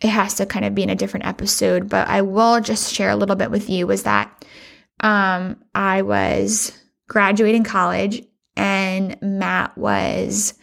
it 0.00 0.08
has 0.08 0.34
to 0.34 0.46
kind 0.46 0.64
of 0.64 0.74
be 0.74 0.82
in 0.82 0.90
a 0.90 0.94
different 0.94 1.26
episode, 1.26 1.88
but 1.88 2.06
I 2.08 2.22
will 2.22 2.60
just 2.60 2.92
share 2.92 3.10
a 3.10 3.16
little 3.16 3.36
bit 3.36 3.50
with 3.50 3.70
you 3.70 3.86
was 3.86 4.02
that 4.02 4.44
um, 5.00 5.62
I 5.74 6.02
was 6.02 6.72
graduating 7.08 7.64
college 7.64 8.22
and 8.56 9.16
Matt 9.22 9.76
was 9.76 10.54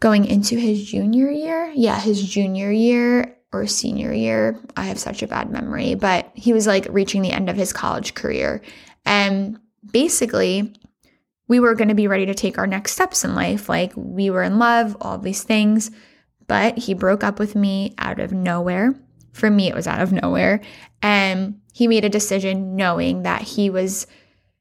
going 0.00 0.24
into 0.24 0.56
his 0.56 0.84
junior 0.84 1.30
year. 1.30 1.72
Yeah, 1.74 2.00
his 2.00 2.22
junior 2.22 2.70
year 2.70 3.36
or 3.52 3.66
senior 3.66 4.12
year. 4.12 4.60
I 4.76 4.84
have 4.84 4.98
such 4.98 5.22
a 5.22 5.26
bad 5.26 5.50
memory, 5.50 5.94
but 5.94 6.30
he 6.34 6.52
was 6.52 6.66
like 6.66 6.86
reaching 6.90 7.22
the 7.22 7.32
end 7.32 7.48
of 7.48 7.56
his 7.56 7.72
college 7.72 8.14
career. 8.14 8.62
And 9.04 9.58
basically, 9.90 10.74
we 11.48 11.60
were 11.60 11.74
going 11.74 11.88
to 11.88 11.94
be 11.94 12.08
ready 12.08 12.26
to 12.26 12.34
take 12.34 12.58
our 12.58 12.66
next 12.66 12.92
steps 12.92 13.24
in 13.24 13.34
life. 13.34 13.68
Like 13.68 13.92
we 13.94 14.30
were 14.30 14.42
in 14.42 14.58
love, 14.58 14.96
all 15.00 15.18
these 15.18 15.44
things. 15.44 15.90
But 16.46 16.78
he 16.78 16.94
broke 16.94 17.24
up 17.24 17.38
with 17.38 17.54
me 17.54 17.94
out 17.98 18.20
of 18.20 18.32
nowhere. 18.32 18.94
For 19.32 19.50
me, 19.50 19.68
it 19.68 19.74
was 19.74 19.86
out 19.86 20.00
of 20.00 20.12
nowhere. 20.12 20.60
And 21.02 21.60
he 21.72 21.88
made 21.88 22.04
a 22.04 22.08
decision 22.08 22.76
knowing 22.76 23.22
that 23.22 23.42
he 23.42 23.68
was, 23.68 24.06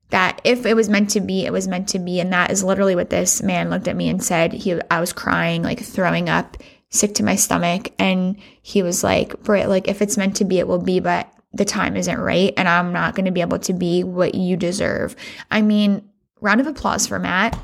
that 0.09 0.41
if 0.43 0.65
it 0.65 0.75
was 0.75 0.89
meant 0.89 1.11
to 1.11 1.21
be, 1.21 1.45
it 1.45 1.53
was 1.53 1.67
meant 1.67 1.87
to 1.89 1.99
be. 1.99 2.19
And 2.19 2.33
that 2.33 2.51
is 2.51 2.63
literally 2.63 2.95
what 2.95 3.09
this 3.09 3.41
man 3.41 3.69
looked 3.69 3.87
at 3.87 3.95
me 3.95 4.09
and 4.09 4.23
said. 4.23 4.51
He, 4.51 4.79
I 4.91 4.99
was 4.99 5.13
crying, 5.13 5.63
like 5.63 5.79
throwing 5.79 6.27
up, 6.27 6.57
sick 6.89 7.13
to 7.15 7.23
my 7.23 7.35
stomach. 7.35 7.93
And 7.99 8.37
he 8.61 8.83
was 8.83 9.03
like, 9.03 9.41
Britt, 9.43 9.69
like 9.69 9.87
if 9.87 10.01
it's 10.01 10.17
meant 10.17 10.35
to 10.37 10.45
be, 10.45 10.59
it 10.59 10.67
will 10.67 10.81
be. 10.81 10.99
But 10.99 11.31
the 11.53 11.65
time 11.65 11.95
isn't 11.95 12.19
right. 12.19 12.53
And 12.57 12.67
I'm 12.67 12.91
not 12.91 13.15
going 13.15 13.25
to 13.25 13.31
be 13.31 13.41
able 13.41 13.59
to 13.59 13.73
be 13.73 14.03
what 14.03 14.35
you 14.35 14.57
deserve. 14.57 15.15
I 15.51 15.61
mean, 15.61 16.07
round 16.41 16.59
of 16.59 16.67
applause 16.67 17.07
for 17.07 17.17
Matt. 17.17 17.57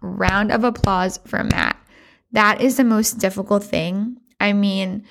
Round 0.00 0.50
of 0.50 0.64
applause 0.64 1.18
for 1.26 1.44
Matt. 1.44 1.71
That 2.32 2.60
is 2.60 2.76
the 2.76 2.84
most 2.84 3.18
difficult 3.18 3.62
thing. 3.62 4.16
I 4.40 4.52
mean, 4.52 5.04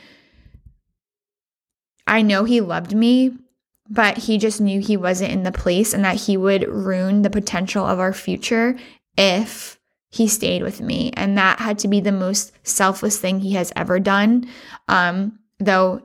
I 2.08 2.22
know 2.22 2.44
he 2.44 2.62
loved 2.62 2.96
me, 2.96 3.38
but 3.90 4.18
he 4.18 4.38
just 4.38 4.60
knew 4.60 4.82
he 4.82 4.98
wasn't 4.98 5.32
in 5.32 5.44
the 5.44 5.52
place 5.52 5.94
and 5.94 6.04
that 6.04 6.16
he 6.16 6.36
would 6.38 6.68
ruin 6.68 7.22
the 7.22 7.30
potential 7.30 7.86
of 7.86 8.00
our 8.00 8.14
future 8.14 8.78
if 9.18 9.80
he 10.10 10.28
stayed 10.28 10.64
with 10.64 10.82
me. 10.82 11.12
And 11.16 11.38
that 11.38 11.60
had 11.60 11.80
to 11.80 11.88
be 11.88 12.02
the 12.02 12.12
most 12.12 12.52
selfless 12.68 13.20
thing 13.20 13.40
he 13.40 13.54
has 13.54 13.72
ever 13.76 14.00
done. 14.00 14.48
Um, 14.88 15.40
though 15.60 16.02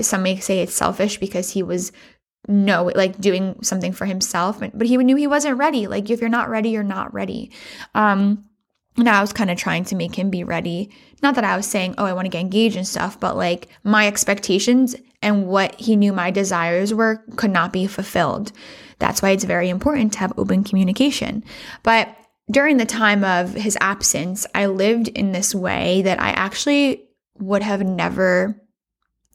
some 0.00 0.22
may 0.22 0.38
say 0.38 0.60
it's 0.60 0.74
selfish 0.74 1.18
because 1.18 1.50
he 1.50 1.62
was 1.62 1.92
no 2.46 2.84
like 2.94 3.18
doing 3.20 3.56
something 3.62 3.92
for 3.92 4.06
himself 4.06 4.60
but 4.72 4.86
he 4.86 4.96
knew 4.96 5.16
he 5.16 5.26
wasn't 5.26 5.58
ready 5.58 5.86
like 5.86 6.08
if 6.08 6.20
you're 6.20 6.30
not 6.30 6.48
ready 6.48 6.70
you're 6.70 6.82
not 6.82 7.12
ready 7.12 7.50
um 7.94 8.47
and 8.98 9.08
I 9.08 9.20
was 9.20 9.32
kind 9.32 9.50
of 9.50 9.58
trying 9.58 9.84
to 9.86 9.96
make 9.96 10.18
him 10.18 10.30
be 10.30 10.44
ready. 10.44 10.90
Not 11.22 11.34
that 11.36 11.44
I 11.44 11.56
was 11.56 11.66
saying, 11.66 11.94
oh, 11.98 12.04
I 12.04 12.12
want 12.12 12.26
to 12.26 12.30
get 12.30 12.40
engaged 12.40 12.76
and 12.76 12.86
stuff, 12.86 13.18
but 13.18 13.36
like 13.36 13.68
my 13.84 14.06
expectations 14.06 14.94
and 15.22 15.46
what 15.46 15.74
he 15.76 15.96
knew 15.96 16.12
my 16.12 16.30
desires 16.30 16.94
were 16.94 17.24
could 17.36 17.50
not 17.50 17.72
be 17.72 17.86
fulfilled. 17.86 18.52
That's 18.98 19.22
why 19.22 19.30
it's 19.30 19.44
very 19.44 19.68
important 19.68 20.12
to 20.14 20.18
have 20.18 20.32
open 20.36 20.64
communication. 20.64 21.44
But 21.82 22.14
during 22.50 22.78
the 22.78 22.86
time 22.86 23.24
of 23.24 23.52
his 23.54 23.76
absence, 23.80 24.46
I 24.54 24.66
lived 24.66 25.08
in 25.08 25.32
this 25.32 25.54
way 25.54 26.02
that 26.02 26.20
I 26.20 26.30
actually 26.30 27.04
would 27.38 27.62
have 27.62 27.82
never 27.82 28.60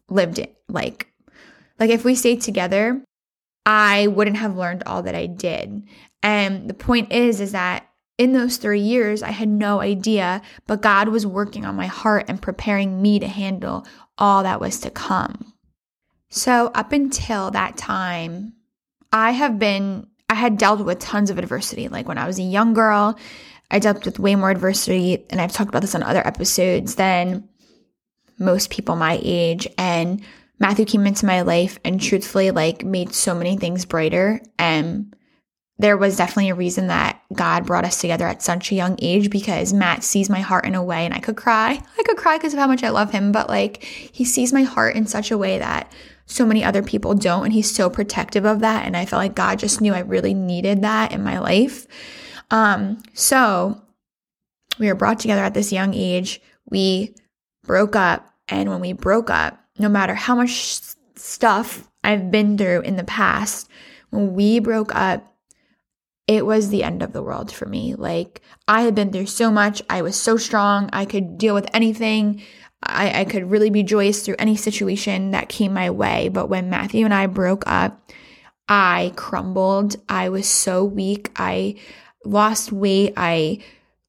lived 0.09 0.39
it. 0.39 0.55
Like, 0.67 1.07
like 1.79 1.89
if 1.89 2.03
we 2.03 2.15
stayed 2.15 2.41
together, 2.41 3.01
I 3.65 4.07
wouldn't 4.07 4.37
have 4.37 4.57
learned 4.57 4.83
all 4.85 5.03
that 5.03 5.15
I 5.15 5.27
did. 5.27 5.83
And 6.21 6.69
the 6.69 6.73
point 6.73 7.11
is, 7.11 7.39
is 7.39 7.51
that 7.53 7.87
in 8.17 8.33
those 8.33 8.57
three 8.57 8.79
years, 8.79 9.23
I 9.23 9.31
had 9.31 9.49
no 9.49 9.81
idea, 9.81 10.41
but 10.67 10.81
God 10.81 11.09
was 11.09 11.25
working 11.25 11.65
on 11.65 11.75
my 11.75 11.87
heart 11.87 12.25
and 12.27 12.41
preparing 12.41 13.01
me 13.01 13.19
to 13.19 13.27
handle 13.27 13.85
all 14.17 14.43
that 14.43 14.61
was 14.61 14.79
to 14.81 14.91
come. 14.91 15.53
So, 16.29 16.71
up 16.73 16.91
until 16.91 17.51
that 17.51 17.77
time, 17.77 18.53
I 19.11 19.31
have 19.31 19.59
been, 19.59 20.07
I 20.29 20.35
had 20.35 20.57
dealt 20.57 20.83
with 20.83 20.99
tons 20.99 21.29
of 21.29 21.37
adversity. 21.37 21.87
Like 21.87 22.07
when 22.07 22.17
I 22.17 22.25
was 22.25 22.39
a 22.39 22.43
young 22.43 22.73
girl, 22.73 23.17
I 23.69 23.79
dealt 23.79 24.05
with 24.05 24.19
way 24.19 24.35
more 24.35 24.51
adversity, 24.51 25.25
and 25.29 25.41
I've 25.41 25.51
talked 25.51 25.69
about 25.69 25.81
this 25.81 25.95
on 25.95 26.03
other 26.03 26.25
episodes 26.25 26.95
than 26.95 27.47
most 28.39 28.69
people 28.69 28.95
my 28.95 29.19
age. 29.21 29.67
And 29.77 30.23
Matthew 30.59 30.85
came 30.85 31.05
into 31.07 31.25
my 31.25 31.41
life 31.41 31.79
and 31.83 32.01
truthfully, 32.01 32.51
like, 32.51 32.83
made 32.83 33.13
so 33.13 33.33
many 33.33 33.57
things 33.57 33.85
brighter. 33.85 34.41
And 34.57 35.15
there 35.79 35.97
was 35.97 36.17
definitely 36.17 36.49
a 36.49 36.55
reason 36.55 36.87
that 36.87 37.21
God 37.33 37.65
brought 37.65 37.85
us 37.85 37.99
together 37.99 38.27
at 38.27 38.43
such 38.43 38.71
a 38.71 38.75
young 38.75 38.95
age 39.01 39.29
because 39.29 39.73
Matt 39.73 40.03
sees 40.03 40.29
my 40.29 40.39
heart 40.39 40.65
in 40.65 40.75
a 40.75 40.83
way 40.83 41.05
and 41.05 41.13
I 41.13 41.19
could 41.19 41.35
cry. 41.35 41.81
I 41.97 42.03
could 42.03 42.17
cry 42.17 42.37
because 42.37 42.53
of 42.53 42.59
how 42.59 42.67
much 42.67 42.83
I 42.83 42.89
love 42.89 43.11
him, 43.11 43.31
but 43.31 43.49
like 43.49 43.83
he 43.83 44.23
sees 44.23 44.53
my 44.53 44.63
heart 44.63 44.95
in 44.95 45.07
such 45.07 45.31
a 45.31 45.37
way 45.37 45.57
that 45.57 45.91
so 46.25 46.45
many 46.45 46.63
other 46.63 46.83
people 46.83 47.15
don't. 47.15 47.45
And 47.45 47.53
he's 47.53 47.73
so 47.73 47.89
protective 47.89 48.45
of 48.45 48.59
that. 48.59 48.85
And 48.85 48.95
I 48.95 49.05
felt 49.05 49.21
like 49.21 49.35
God 49.35 49.59
just 49.59 49.81
knew 49.81 49.93
I 49.93 49.99
really 49.99 50.33
needed 50.33 50.83
that 50.83 51.11
in 51.11 51.23
my 51.23 51.39
life. 51.39 51.87
Um, 52.51 53.01
so 53.13 53.81
we 54.79 54.87
were 54.87 54.95
brought 54.95 55.19
together 55.19 55.43
at 55.43 55.53
this 55.53 55.71
young 55.71 55.93
age. 55.93 56.41
We 56.69 57.15
broke 57.63 57.95
up. 57.95 58.29
And 58.47 58.69
when 58.69 58.81
we 58.81 58.93
broke 58.93 59.29
up, 59.29 59.59
no 59.79 59.89
matter 59.89 60.13
how 60.13 60.35
much 60.35 60.79
stuff 61.15 61.89
I've 62.03 62.29
been 62.29 62.57
through 62.57 62.81
in 62.81 62.95
the 62.95 63.03
past, 63.03 63.69
when 64.09 64.33
we 64.33 64.59
broke 64.59 64.93
up, 64.93 65.32
it 66.27 66.45
was 66.45 66.69
the 66.69 66.83
end 66.83 67.01
of 67.01 67.13
the 67.13 67.23
world 67.23 67.51
for 67.51 67.65
me. 67.65 67.95
Like, 67.95 68.41
I 68.67 68.81
had 68.81 68.95
been 68.95 69.11
through 69.11 69.25
so 69.25 69.51
much. 69.51 69.81
I 69.89 70.01
was 70.01 70.15
so 70.15 70.37
strong. 70.37 70.89
I 70.93 71.05
could 71.05 71.37
deal 71.37 71.53
with 71.53 71.69
anything. 71.73 72.41
I, 72.81 73.21
I 73.21 73.25
could 73.25 73.51
really 73.51 73.69
be 73.69 73.83
joyous 73.83 74.23
through 74.23 74.35
any 74.39 74.55
situation 74.55 75.31
that 75.31 75.49
came 75.49 75.73
my 75.73 75.89
way. 75.89 76.29
But 76.29 76.47
when 76.47 76.69
Matthew 76.69 77.03
and 77.05 77.13
I 77.13 77.27
broke 77.27 77.63
up, 77.65 78.09
I 78.69 79.11
crumbled. 79.15 79.97
I 80.07 80.29
was 80.29 80.47
so 80.47 80.85
weak. 80.85 81.31
I 81.35 81.75
lost 82.23 82.71
weight. 82.71 83.13
I 83.17 83.59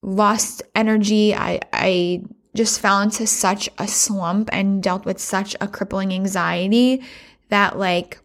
lost 0.03 0.63
energy. 0.75 1.35
I, 1.35 1.61
I 1.73 2.23
just 2.55 2.81
fell 2.81 3.01
into 3.01 3.27
such 3.27 3.69
a 3.79 3.89
slump 3.89 4.51
and 4.53 4.81
dealt 4.81 5.05
with 5.05 5.19
such 5.19 5.57
a 5.61 5.67
crippling 5.67 6.13
anxiety 6.13 7.03
that, 7.49 7.77
like, 7.77 8.21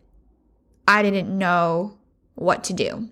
I 0.88 1.02
didn't 1.02 1.36
know 1.36 1.98
what 2.36 2.64
to 2.66 2.74
do 2.74 3.10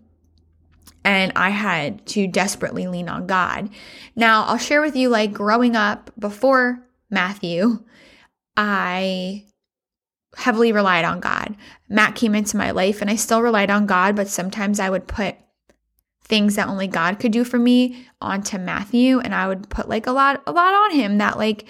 and 1.07 1.31
I 1.37 1.51
had 1.51 2.05
to 2.07 2.27
desperately 2.27 2.85
lean 2.85 3.07
on 3.07 3.27
God. 3.27 3.69
Now, 4.13 4.43
I'll 4.43 4.57
share 4.57 4.81
with 4.81 4.93
you 4.93 5.07
like 5.07 5.31
growing 5.31 5.73
up 5.73 6.11
before 6.19 6.85
Matthew, 7.09 7.81
I 8.57 9.45
heavily 10.35 10.73
relied 10.73 11.05
on 11.05 11.21
God. 11.21 11.55
Matt 11.87 12.15
came 12.15 12.35
into 12.35 12.57
my 12.57 12.71
life 12.71 12.99
and 12.99 13.09
I 13.09 13.15
still 13.15 13.41
relied 13.41 13.71
on 13.71 13.85
God, 13.85 14.17
but 14.17 14.27
sometimes 14.27 14.81
I 14.81 14.89
would 14.89 15.07
put 15.07 15.37
things 16.25 16.57
that 16.57 16.67
only 16.67 16.87
God 16.87 17.19
could 17.19 17.31
do 17.31 17.45
for 17.45 17.57
me 17.57 18.05
onto 18.19 18.57
Matthew 18.57 19.21
and 19.21 19.33
I 19.33 19.47
would 19.47 19.69
put 19.69 19.87
like 19.87 20.07
a 20.07 20.11
lot 20.11 20.43
a 20.45 20.51
lot 20.51 20.73
on 20.73 20.91
him 20.91 21.19
that 21.19 21.37
like 21.37 21.63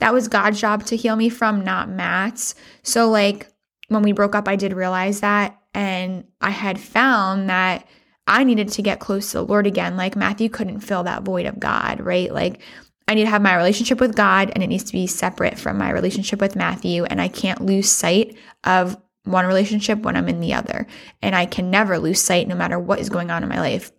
that 0.00 0.12
was 0.12 0.28
God's 0.28 0.60
job 0.60 0.84
to 0.86 0.96
heal 0.96 1.16
me 1.16 1.30
from, 1.30 1.64
not 1.64 1.88
Matt's. 1.88 2.54
So 2.82 3.08
like 3.08 3.48
when 3.88 4.02
we 4.02 4.12
broke 4.12 4.34
up, 4.34 4.48
I 4.48 4.56
did 4.56 4.74
realize 4.74 5.20
that 5.20 5.58
and 5.72 6.24
I 6.42 6.50
had 6.50 6.78
found 6.78 7.48
that 7.48 7.86
I 8.26 8.44
needed 8.44 8.68
to 8.70 8.82
get 8.82 9.00
close 9.00 9.30
to 9.30 9.38
the 9.38 9.44
Lord 9.44 9.66
again. 9.66 9.96
Like 9.96 10.16
Matthew 10.16 10.48
couldn't 10.48 10.80
fill 10.80 11.02
that 11.04 11.22
void 11.22 11.46
of 11.46 11.58
God, 11.58 12.00
right? 12.00 12.32
Like 12.32 12.60
I 13.08 13.14
need 13.14 13.24
to 13.24 13.30
have 13.30 13.42
my 13.42 13.56
relationship 13.56 14.00
with 14.00 14.14
God 14.14 14.52
and 14.54 14.62
it 14.62 14.68
needs 14.68 14.84
to 14.84 14.92
be 14.92 15.06
separate 15.06 15.58
from 15.58 15.78
my 15.78 15.90
relationship 15.90 16.40
with 16.40 16.54
Matthew. 16.54 17.04
And 17.04 17.20
I 17.20 17.28
can't 17.28 17.64
lose 17.64 17.90
sight 17.90 18.36
of 18.64 18.96
one 19.24 19.46
relationship 19.46 20.00
when 20.00 20.16
I'm 20.16 20.28
in 20.28 20.40
the 20.40 20.54
other. 20.54 20.86
And 21.20 21.34
I 21.34 21.46
can 21.46 21.70
never 21.70 21.98
lose 21.98 22.20
sight, 22.20 22.46
no 22.46 22.54
matter 22.54 22.78
what 22.78 23.00
is 23.00 23.08
going 23.08 23.30
on 23.30 23.42
in 23.42 23.48
my 23.48 23.60
life, 23.60 23.90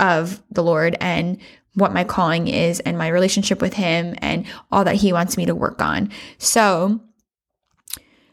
of 0.00 0.42
the 0.50 0.62
Lord 0.62 0.96
and 1.00 1.38
what 1.74 1.92
my 1.92 2.04
calling 2.04 2.48
is 2.48 2.80
and 2.80 2.98
my 2.98 3.08
relationship 3.08 3.60
with 3.60 3.74
Him 3.74 4.14
and 4.18 4.46
all 4.72 4.84
that 4.84 4.96
He 4.96 5.12
wants 5.12 5.36
me 5.36 5.46
to 5.46 5.54
work 5.54 5.80
on. 5.80 6.10
So, 6.38 7.00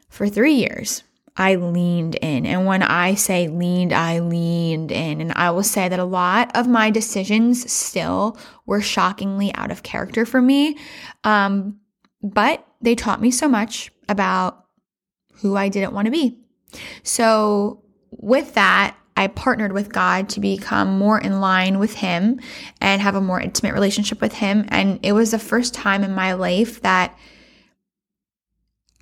for 0.09 0.27
three 0.29 0.53
years, 0.53 1.03
I 1.37 1.55
leaned 1.55 2.15
in. 2.15 2.45
And 2.45 2.65
when 2.65 2.81
I 2.81 3.13
say 3.13 3.47
leaned, 3.47 3.93
I 3.93 4.19
leaned 4.19 4.91
in. 4.91 5.21
And 5.21 5.31
I 5.33 5.51
will 5.51 5.63
say 5.63 5.87
that 5.87 5.99
a 5.99 6.03
lot 6.03 6.51
of 6.57 6.67
my 6.67 6.89
decisions 6.89 7.71
still 7.71 8.37
were 8.65 8.81
shockingly 8.81 9.53
out 9.53 9.71
of 9.71 9.83
character 9.83 10.25
for 10.25 10.41
me. 10.41 10.77
Um, 11.23 11.79
but 12.23 12.65
they 12.81 12.95
taught 12.95 13.21
me 13.21 13.29
so 13.29 13.47
much 13.47 13.91
about 14.09 14.65
who 15.35 15.55
I 15.55 15.69
didn't 15.69 15.93
want 15.93 16.05
to 16.05 16.11
be. 16.11 16.39
So, 17.03 17.83
with 18.11 18.55
that, 18.55 18.97
I 19.15 19.27
partnered 19.27 19.71
with 19.71 19.91
God 19.91 20.29
to 20.29 20.39
become 20.39 20.97
more 20.97 21.19
in 21.19 21.39
line 21.39 21.79
with 21.79 21.95
Him 21.95 22.39
and 22.81 23.01
have 23.01 23.15
a 23.15 23.21
more 23.21 23.39
intimate 23.39 23.73
relationship 23.73 24.21
with 24.21 24.33
Him. 24.33 24.65
And 24.69 24.99
it 25.03 25.13
was 25.13 25.31
the 25.31 25.39
first 25.39 25.73
time 25.73 26.03
in 26.03 26.13
my 26.13 26.33
life 26.33 26.81
that 26.81 27.17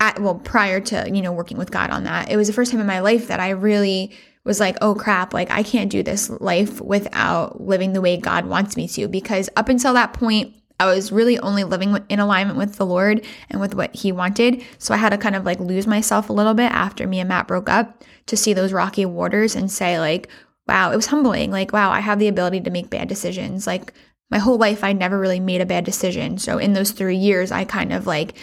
at, 0.00 0.20
well, 0.20 0.34
prior 0.34 0.80
to, 0.80 1.10
you 1.10 1.22
know, 1.22 1.32
working 1.32 1.58
with 1.58 1.70
God 1.70 1.90
on 1.90 2.04
that, 2.04 2.30
it 2.30 2.36
was 2.36 2.46
the 2.46 2.52
first 2.52 2.70
time 2.70 2.80
in 2.80 2.86
my 2.86 3.00
life 3.00 3.28
that 3.28 3.40
I 3.40 3.50
really 3.50 4.14
was 4.44 4.60
like, 4.60 4.76
oh 4.80 4.94
crap, 4.94 5.34
like 5.34 5.50
I 5.50 5.62
can't 5.62 5.90
do 5.90 6.02
this 6.02 6.30
life 6.30 6.80
without 6.80 7.60
living 7.60 7.92
the 7.92 8.00
way 8.00 8.16
God 8.16 8.46
wants 8.46 8.76
me 8.76 8.86
to. 8.88 9.08
Because 9.08 9.50
up 9.56 9.68
until 9.68 9.94
that 9.94 10.12
point, 10.12 10.54
I 10.78 10.86
was 10.86 11.10
really 11.10 11.38
only 11.38 11.64
living 11.64 11.96
in 12.08 12.20
alignment 12.20 12.58
with 12.58 12.76
the 12.76 12.86
Lord 12.86 13.24
and 13.50 13.60
with 13.60 13.74
what 13.74 13.94
He 13.94 14.12
wanted. 14.12 14.62
So 14.78 14.92
I 14.92 14.98
had 14.98 15.10
to 15.10 15.18
kind 15.18 15.34
of 15.34 15.44
like 15.44 15.58
lose 15.58 15.86
myself 15.86 16.28
a 16.28 16.34
little 16.34 16.54
bit 16.54 16.70
after 16.70 17.06
me 17.06 17.18
and 17.18 17.28
Matt 17.28 17.48
broke 17.48 17.68
up 17.68 18.04
to 18.26 18.36
see 18.36 18.52
those 18.52 18.72
rocky 18.72 19.06
waters 19.06 19.56
and 19.56 19.70
say, 19.70 19.98
like, 19.98 20.28
wow, 20.68 20.92
it 20.92 20.96
was 20.96 21.06
humbling. 21.06 21.50
Like, 21.50 21.72
wow, 21.72 21.90
I 21.90 22.00
have 22.00 22.18
the 22.18 22.28
ability 22.28 22.60
to 22.62 22.70
make 22.70 22.90
bad 22.90 23.08
decisions. 23.08 23.66
Like, 23.66 23.92
my 24.30 24.38
whole 24.38 24.58
life, 24.58 24.82
I 24.82 24.92
never 24.92 25.18
really 25.18 25.40
made 25.40 25.60
a 25.60 25.66
bad 25.66 25.84
decision. 25.84 26.38
So 26.38 26.58
in 26.58 26.72
those 26.72 26.90
three 26.90 27.16
years, 27.16 27.52
I 27.52 27.64
kind 27.64 27.92
of 27.92 28.06
like 28.06 28.36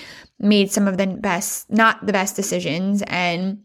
made 0.44 0.72
some 0.72 0.88
of 0.88 0.98
the 0.98 1.08
best, 1.08 1.72
not 1.72 2.06
the 2.06 2.14
best 2.14 2.36
decisions 2.36 3.02
and 3.08 3.64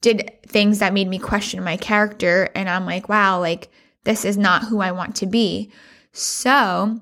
did 0.00 0.30
things 0.46 0.80
that 0.80 0.92
made 0.92 1.08
me 1.08 1.18
question 1.18 1.62
my 1.64 1.76
character. 1.76 2.50
And 2.54 2.68
I'm 2.68 2.84
like, 2.84 3.08
wow, 3.08 3.40
like 3.40 3.70
this 4.04 4.24
is 4.24 4.36
not 4.36 4.64
who 4.64 4.80
I 4.80 4.92
want 4.92 5.16
to 5.16 5.26
be. 5.26 5.72
So 6.12 7.00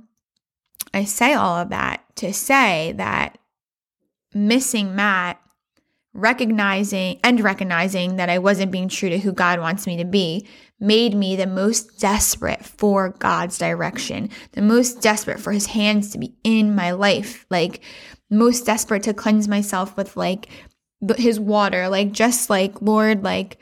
I 0.94 1.04
say 1.04 1.34
all 1.34 1.56
of 1.56 1.70
that 1.70 2.04
to 2.16 2.32
say 2.32 2.92
that 2.96 3.38
missing 4.34 4.94
Matt, 4.94 5.40
recognizing 6.12 7.20
and 7.22 7.40
recognizing 7.40 8.16
that 8.16 8.28
I 8.28 8.38
wasn't 8.38 8.72
being 8.72 8.88
true 8.88 9.08
to 9.08 9.18
who 9.18 9.32
God 9.32 9.60
wants 9.60 9.86
me 9.86 9.96
to 9.96 10.04
be, 10.04 10.46
made 10.78 11.14
me 11.14 11.36
the 11.36 11.46
most 11.46 12.00
desperate 12.00 12.64
for 12.64 13.10
God's 13.10 13.58
direction, 13.58 14.30
the 14.52 14.62
most 14.62 15.00
desperate 15.00 15.40
for 15.40 15.52
his 15.52 15.66
hands 15.66 16.10
to 16.10 16.18
be 16.18 16.34
in 16.42 16.74
my 16.74 16.90
life. 16.92 17.46
Like, 17.50 17.82
most 18.30 18.64
desperate 18.64 19.02
to 19.02 19.14
cleanse 19.14 19.48
myself 19.48 19.96
with 19.96 20.16
like 20.16 20.48
his 21.16 21.40
water, 21.40 21.88
like 21.88 22.12
just 22.12 22.48
like, 22.48 22.80
Lord, 22.80 23.24
like 23.24 23.58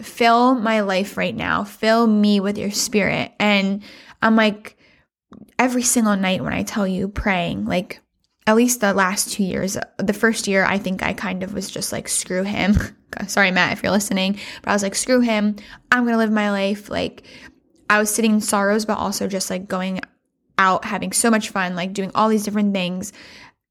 fill 0.00 0.54
my 0.54 0.80
life 0.80 1.16
right 1.16 1.34
now, 1.34 1.64
fill 1.64 2.06
me 2.06 2.40
with 2.40 2.58
your 2.58 2.70
spirit. 2.70 3.32
And 3.38 3.82
I'm 4.22 4.36
like, 4.36 4.76
every 5.58 5.82
single 5.82 6.16
night 6.16 6.42
when 6.42 6.52
I 6.52 6.62
tell 6.62 6.86
you 6.86 7.08
praying, 7.08 7.64
like 7.64 8.00
at 8.46 8.56
least 8.56 8.80
the 8.80 8.94
last 8.94 9.32
two 9.32 9.44
years, 9.44 9.76
the 9.98 10.12
first 10.12 10.48
year, 10.48 10.64
I 10.64 10.78
think 10.78 11.02
I 11.02 11.12
kind 11.12 11.42
of 11.42 11.54
was 11.54 11.70
just 11.70 11.92
like, 11.92 12.08
screw 12.08 12.42
him. 12.42 12.74
Sorry, 13.26 13.50
Matt, 13.50 13.72
if 13.72 13.82
you're 13.82 13.92
listening, 13.92 14.38
but 14.62 14.70
I 14.70 14.72
was 14.72 14.82
like, 14.82 14.94
screw 14.94 15.20
him. 15.20 15.56
I'm 15.92 16.04
going 16.04 16.14
to 16.14 16.18
live 16.18 16.32
my 16.32 16.50
life. 16.50 16.88
Like, 16.88 17.22
I 17.88 17.98
was 17.98 18.12
sitting 18.12 18.34
in 18.34 18.40
sorrows, 18.40 18.84
but 18.84 18.98
also 18.98 19.26
just 19.26 19.50
like 19.50 19.68
going 19.68 20.00
out, 20.58 20.84
having 20.84 21.12
so 21.12 21.30
much 21.30 21.50
fun, 21.50 21.74
like 21.74 21.92
doing 21.92 22.10
all 22.14 22.28
these 22.28 22.44
different 22.44 22.72
things 22.72 23.12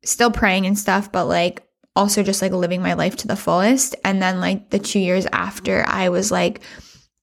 still 0.03 0.31
praying 0.31 0.65
and 0.65 0.77
stuff, 0.77 1.11
but 1.11 1.25
like 1.25 1.63
also 1.95 2.23
just 2.23 2.41
like 2.41 2.51
living 2.51 2.81
my 2.81 2.93
life 2.93 3.17
to 3.17 3.27
the 3.27 3.35
fullest. 3.35 3.95
And 4.03 4.21
then 4.21 4.39
like 4.39 4.69
the 4.69 4.79
two 4.79 4.99
years 4.99 5.25
after, 5.31 5.83
I 5.87 6.09
was 6.09 6.31
like 6.31 6.61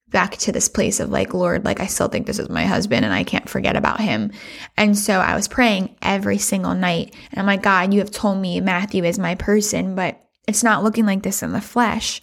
back 0.08 0.36
to 0.36 0.52
this 0.52 0.68
place 0.68 1.00
of 1.00 1.10
like, 1.10 1.34
Lord, 1.34 1.64
like 1.64 1.80
I 1.80 1.86
still 1.86 2.08
think 2.08 2.26
this 2.26 2.38
is 2.38 2.48
my 2.48 2.64
husband 2.64 3.04
and 3.04 3.12
I 3.12 3.24
can't 3.24 3.48
forget 3.48 3.76
about 3.76 4.00
him. 4.00 4.32
And 4.76 4.96
so 4.96 5.18
I 5.18 5.34
was 5.34 5.48
praying 5.48 5.96
every 6.00 6.38
single 6.38 6.74
night. 6.74 7.14
And 7.30 7.40
I'm 7.40 7.46
like, 7.46 7.62
God, 7.62 7.92
you 7.92 8.00
have 8.00 8.10
told 8.10 8.38
me 8.38 8.60
Matthew 8.60 9.04
is 9.04 9.18
my 9.18 9.34
person, 9.34 9.94
but 9.94 10.22
it's 10.46 10.62
not 10.62 10.84
looking 10.84 11.06
like 11.06 11.22
this 11.22 11.42
in 11.42 11.52
the 11.52 11.60
flesh. 11.60 12.20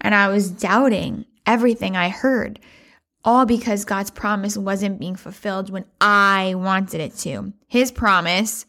And 0.00 0.14
I 0.14 0.28
was 0.28 0.50
doubting 0.50 1.26
everything 1.44 1.96
I 1.96 2.08
heard, 2.08 2.58
all 3.24 3.44
because 3.44 3.84
God's 3.84 4.10
promise 4.10 4.56
wasn't 4.56 5.00
being 5.00 5.16
fulfilled 5.16 5.70
when 5.70 5.84
I 6.00 6.54
wanted 6.56 7.00
it 7.00 7.16
to. 7.18 7.52
His 7.66 7.92
promise 7.92 8.66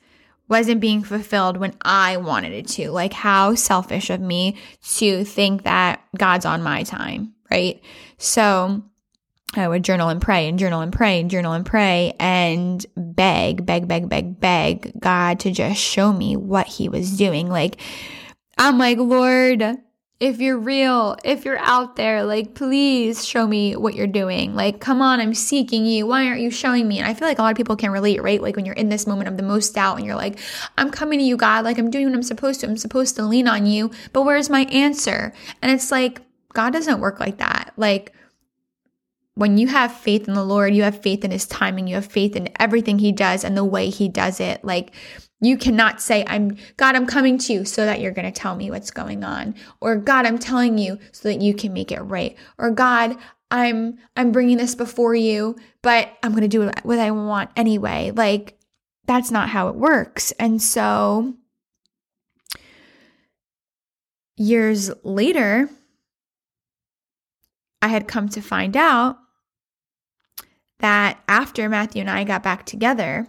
wasn't 0.50 0.82
being 0.82 1.04
fulfilled 1.04 1.58
when 1.58 1.75
I 1.82 2.18
wanted 2.18 2.54
it 2.54 2.68
to. 2.70 2.92
Like, 2.92 3.13
how 3.13 3.56
selfish 3.56 4.10
of 4.10 4.22
me 4.22 4.58
to 4.96 5.24
think 5.24 5.63
that 5.63 6.01
God's 6.18 6.46
on 6.46 6.63
my 6.63 6.84
time, 6.84 7.34
right? 7.51 7.82
So 8.18 8.84
I 9.56 9.68
would 9.68 9.84
journal 9.84 10.10
and 10.10 10.22
pray 10.22 10.48
and 10.48 10.60
journal 10.60 10.82
and 10.82 10.92
pray 10.92 11.20
and 11.20 11.30
journal 11.30 11.54
and 11.54 11.66
pray 11.66 12.13
and 12.20 12.86
beg, 12.96 13.66
beg, 13.66 13.88
beg, 13.88 14.10
beg, 14.10 14.39
beg 14.39 14.92
God 15.00 15.39
to 15.42 15.51
just 15.51 15.80
show 15.80 16.12
me 16.12 16.36
what 16.36 16.68
He 16.68 16.89
was 16.89 17.18
doing. 17.18 17.50
Like, 17.50 17.80
I'm 18.58 18.77
like, 18.77 18.98
Lord, 18.98 19.77
if 20.20 20.40
you're 20.40 20.58
real, 20.58 21.16
if 21.24 21.46
you're 21.46 21.60
out 21.60 21.96
there, 21.96 22.24
like, 22.24 22.56
please 22.56 23.24
show 23.24 23.46
me 23.46 23.76
what 23.76 23.94
you're 23.94 24.08
doing. 24.08 24.56
Like, 24.56 24.80
come 24.80 25.00
on, 25.00 25.20
I'm 25.20 25.36
seeking 25.36 25.86
you. 25.86 26.08
Why 26.08 26.26
aren't 26.26 26.42
you 26.42 26.50
showing 26.50 26.88
me? 26.88 26.98
And 26.98 27.08
I 27.08 27.14
feel 27.14 27.28
like 27.28 27.38
a 27.38 27.44
lot 27.44 27.52
of 27.52 27.58
people 27.58 27.76
can 27.76 27.92
relate, 27.92 28.24
right? 28.24 28.42
Like, 28.42 28.56
when 28.56 28.66
you're 28.66 28.74
in 28.74 28.90
this 28.90 29.06
moment 29.06 29.28
of 29.28 29.38
the 29.38 29.44
most 29.44 29.76
doubt 29.76 29.98
and 29.98 30.06
you're 30.06 30.16
like, 30.16 30.40
I'm 30.76 30.90
coming 30.90 31.20
to 31.20 31.26
you, 31.26 31.38
God, 31.38 31.64
like, 31.66 31.78
I'm 31.78 31.92
doing 31.92 32.06
what 32.06 32.16
I'm 32.16 32.24
supposed 32.24 32.62
to. 32.62 32.68
I'm 32.68 32.78
supposed 32.78 33.16
to 33.18 33.24
lean 33.24 33.48
on 33.48 33.68
you, 33.68 33.92
but 34.12 34.24
where's 34.24 34.50
my 34.50 34.62
answer? 34.66 35.34
And 35.62 35.72
it's 35.72 35.92
like, 35.92 36.22
God 36.54 36.74
doesn't 36.74 37.00
work 37.00 37.20
like 37.20 37.38
that. 37.38 37.74
Like, 37.78 38.12
when 39.36 39.60
you 39.60 39.68
have 39.68 39.94
faith 39.94 40.28
in 40.28 40.34
the 40.34 40.44
Lord, 40.44 40.74
you 40.74 40.82
have 40.82 41.00
faith 41.04 41.24
in 41.24 41.30
his 41.30 41.46
timing, 41.46 41.86
you 41.86 41.94
have 41.94 42.08
faith 42.08 42.36
in 42.36 42.50
everything 42.60 42.98
he 42.98 43.12
does 43.12 43.44
and 43.44 43.56
the 43.56 43.64
way 43.64 43.92
he 43.92 44.10
does 44.10 44.40
it. 44.40 44.66
Like, 44.66 44.96
you 45.39 45.58
cannot 45.58 46.01
say, 46.01 46.24
I'm 46.27 46.58
God, 46.77 46.96
I'm 46.96 47.06
coming 47.06 47.38
to 47.39 47.53
you 47.53 47.65
so 47.65 47.86
that 47.86 48.01
you're 48.01 48.12
going 48.12 48.32
to 48.32 48.38
tell 48.38 48.56
me 48.56 48.72
what's 48.72 48.91
going 48.91 49.24
on. 49.24 49.56
Or 49.82 49.96
God, 49.96 50.25
I'm 50.25 50.39
telling 50.39 50.77
you 50.77 50.98
so 51.12 51.29
that 51.29 51.41
you 51.41 51.53
can 51.53 51.74
make 51.74 51.91
it 51.91 52.01
right. 52.01 52.36
Or 52.58 52.72
God, 52.72 53.15
I'm 53.51 53.98
I'm 54.15 54.32
bringing 54.32 54.58
this 54.58 54.75
before 54.75 55.15
you, 55.15 55.56
but 55.82 56.10
I'm 56.24 56.32
going 56.32 56.41
to 56.41 56.48
do 56.48 56.72
what 56.84 57.00
I 57.00 57.12
want 57.12 57.51
anyway. 57.56 58.12
Like 58.15 58.58
that's 59.06 59.32
not 59.32 59.50
how 59.50 59.70
it 59.70 59.75
works. 59.75 60.32
And 60.34 60.62
so 60.62 61.36
years 64.36 64.91
later, 65.03 65.70
I 67.82 67.89
had 67.89 68.08
come 68.08 68.27
to 68.29 68.41
find 68.41 68.75
out 68.75 69.17
that 70.79 71.20
after 71.27 71.70
Matthew 71.70 72.01
and 72.01 72.10
I 72.10 72.24
got 72.24 72.44
back 72.44 72.65
together, 72.65 73.27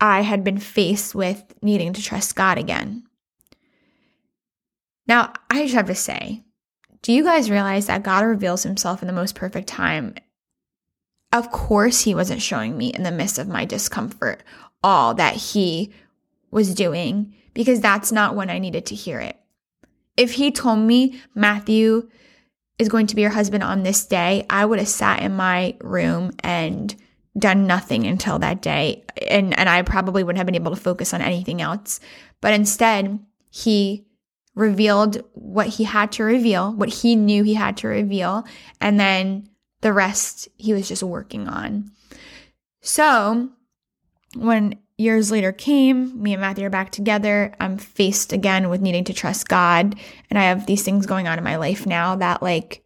I 0.00 0.22
had 0.22 0.44
been 0.44 0.58
faced 0.58 1.14
with 1.14 1.42
needing 1.62 1.92
to 1.92 2.02
trust 2.02 2.36
God 2.36 2.58
again. 2.58 3.04
Now, 5.06 5.32
I 5.50 5.62
just 5.62 5.74
have 5.74 5.86
to 5.86 5.94
say, 5.94 6.44
do 7.02 7.12
you 7.12 7.22
guys 7.22 7.50
realize 7.50 7.86
that 7.86 8.02
God 8.02 8.24
reveals 8.24 8.62
himself 8.62 9.02
in 9.02 9.06
the 9.06 9.12
most 9.12 9.34
perfect 9.34 9.68
time? 9.68 10.14
Of 11.32 11.50
course, 11.50 12.00
he 12.00 12.14
wasn't 12.14 12.42
showing 12.42 12.78
me 12.78 12.88
in 12.88 13.02
the 13.02 13.10
midst 13.12 13.38
of 13.38 13.48
my 13.48 13.64
discomfort 13.64 14.42
all 14.82 15.14
that 15.14 15.34
he 15.34 15.92
was 16.50 16.74
doing 16.74 17.34
because 17.52 17.80
that's 17.80 18.12
not 18.12 18.36
when 18.36 18.50
I 18.50 18.58
needed 18.58 18.86
to 18.86 18.94
hear 18.94 19.20
it. 19.20 19.38
If 20.16 20.32
he 20.32 20.50
told 20.50 20.78
me, 20.78 21.20
Matthew 21.34 22.08
is 22.78 22.88
going 22.88 23.06
to 23.08 23.16
be 23.16 23.22
your 23.22 23.30
husband 23.30 23.62
on 23.62 23.82
this 23.82 24.06
day, 24.06 24.46
I 24.48 24.64
would 24.64 24.78
have 24.78 24.88
sat 24.88 25.22
in 25.22 25.34
my 25.34 25.76
room 25.80 26.32
and 26.40 26.94
done 27.38 27.66
nothing 27.66 28.06
until 28.06 28.38
that 28.38 28.62
day. 28.62 29.04
And, 29.28 29.58
and 29.58 29.68
I 29.68 29.82
probably 29.82 30.22
wouldn't 30.22 30.38
have 30.38 30.46
been 30.46 30.54
able 30.54 30.74
to 30.74 30.80
focus 30.80 31.12
on 31.12 31.20
anything 31.20 31.60
else. 31.60 32.00
But 32.40 32.54
instead, 32.54 33.18
he 33.50 34.06
revealed 34.54 35.22
what 35.32 35.66
he 35.66 35.84
had 35.84 36.12
to 36.12 36.24
reveal, 36.24 36.72
what 36.72 36.88
he 36.88 37.16
knew 37.16 37.42
he 37.42 37.54
had 37.54 37.76
to 37.78 37.88
reveal, 37.88 38.44
and 38.80 39.00
then 39.00 39.48
the 39.80 39.92
rest 39.92 40.48
he 40.56 40.72
was 40.72 40.88
just 40.88 41.02
working 41.02 41.48
on. 41.48 41.90
So 42.80 43.48
when 44.36 44.78
years 44.96 45.30
later 45.30 45.50
came, 45.50 46.22
me 46.22 46.32
and 46.34 46.40
Matthew 46.40 46.66
are 46.66 46.70
back 46.70 46.90
together. 46.90 47.54
I'm 47.58 47.78
faced 47.78 48.32
again 48.32 48.70
with 48.70 48.80
needing 48.80 49.04
to 49.04 49.12
trust 49.12 49.48
God. 49.48 49.96
And 50.30 50.38
I 50.38 50.44
have 50.44 50.66
these 50.66 50.84
things 50.84 51.06
going 51.06 51.26
on 51.26 51.38
in 51.38 51.44
my 51.44 51.56
life 51.56 51.84
now 51.84 52.14
that, 52.16 52.42
like, 52.42 52.84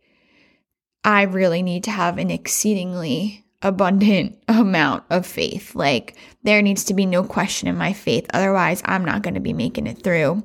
I 1.05 1.23
really 1.23 1.63
need 1.63 1.85
to 1.85 1.91
have 1.91 2.19
an 2.19 2.31
exceedingly 2.31 3.45
abundant 3.63 4.43
amount 4.49 5.05
of 5.11 5.27
faith. 5.27 5.75
Like, 5.75 6.17
there 6.43 6.63
needs 6.63 6.85
to 6.85 6.95
be 6.95 7.07
no 7.07 7.25
question 7.25 7.69
in 7.69 7.77
my 7.77 7.93
faith. 7.93 8.27
Otherwise, 8.33 8.83
I'm 8.85 9.05
not 9.05 9.23
going 9.23 9.35
to 9.35 9.41
be 9.41 9.53
making 9.53 9.87
it 9.87 10.03
through. 10.03 10.43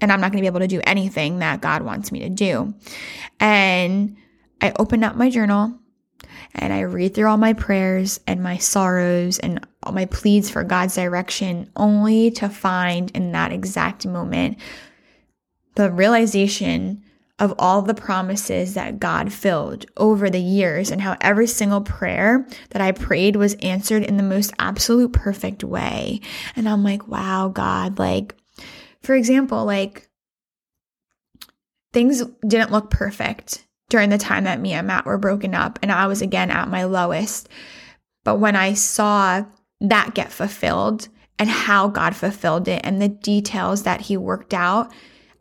And 0.00 0.12
I'm 0.12 0.20
not 0.20 0.30
going 0.30 0.38
to 0.38 0.42
be 0.42 0.48
able 0.48 0.60
to 0.60 0.68
do 0.68 0.80
anything 0.84 1.40
that 1.40 1.60
God 1.60 1.82
wants 1.82 2.12
me 2.12 2.20
to 2.20 2.28
do. 2.28 2.72
And 3.40 4.16
I 4.60 4.72
opened 4.78 5.04
up 5.04 5.16
my 5.16 5.28
journal 5.28 5.76
and 6.54 6.72
I 6.72 6.80
read 6.80 7.14
through 7.14 7.28
all 7.28 7.36
my 7.36 7.52
prayers 7.52 8.20
and 8.26 8.42
my 8.42 8.58
sorrows 8.58 9.38
and 9.38 9.66
all 9.82 9.92
my 9.92 10.06
pleads 10.06 10.50
for 10.50 10.64
God's 10.64 10.94
direction, 10.94 11.70
only 11.76 12.30
to 12.32 12.48
find 12.48 13.10
in 13.12 13.32
that 13.32 13.52
exact 13.52 14.06
moment 14.06 14.58
the 15.74 15.90
realization 15.90 17.02
of 17.38 17.54
all 17.58 17.82
the 17.82 17.94
promises 17.94 18.74
that 18.74 18.98
God 18.98 19.32
filled 19.32 19.86
over 19.96 20.28
the 20.28 20.40
years 20.40 20.90
and 20.90 21.00
how 21.00 21.16
every 21.20 21.46
single 21.46 21.80
prayer 21.80 22.46
that 22.70 22.82
I 22.82 22.92
prayed 22.92 23.36
was 23.36 23.54
answered 23.54 24.02
in 24.02 24.16
the 24.16 24.22
most 24.22 24.52
absolute 24.58 25.12
perfect 25.12 25.62
way. 25.62 26.20
And 26.56 26.68
I'm 26.68 26.82
like, 26.82 27.06
wow, 27.06 27.48
God, 27.48 27.98
like, 27.98 28.34
for 29.02 29.14
example, 29.14 29.64
like, 29.64 30.08
things 31.92 32.24
didn't 32.46 32.72
look 32.72 32.90
perfect 32.90 33.64
during 33.88 34.10
the 34.10 34.18
time 34.18 34.44
that 34.44 34.60
me 34.60 34.72
and 34.72 34.86
Matt 34.86 35.06
were 35.06 35.16
broken 35.16 35.54
up, 35.54 35.78
and 35.80 35.90
I 35.90 36.08
was 36.08 36.20
again 36.20 36.50
at 36.50 36.68
my 36.68 36.84
lowest. 36.84 37.48
But 38.24 38.36
when 38.36 38.56
I 38.56 38.74
saw 38.74 39.44
that 39.80 40.14
get 40.14 40.32
fulfilled 40.32 41.08
and 41.38 41.48
how 41.48 41.88
God 41.88 42.14
fulfilled 42.14 42.68
it 42.68 42.80
and 42.84 43.00
the 43.00 43.08
details 43.08 43.84
that 43.84 44.02
He 44.02 44.16
worked 44.16 44.52
out, 44.52 44.92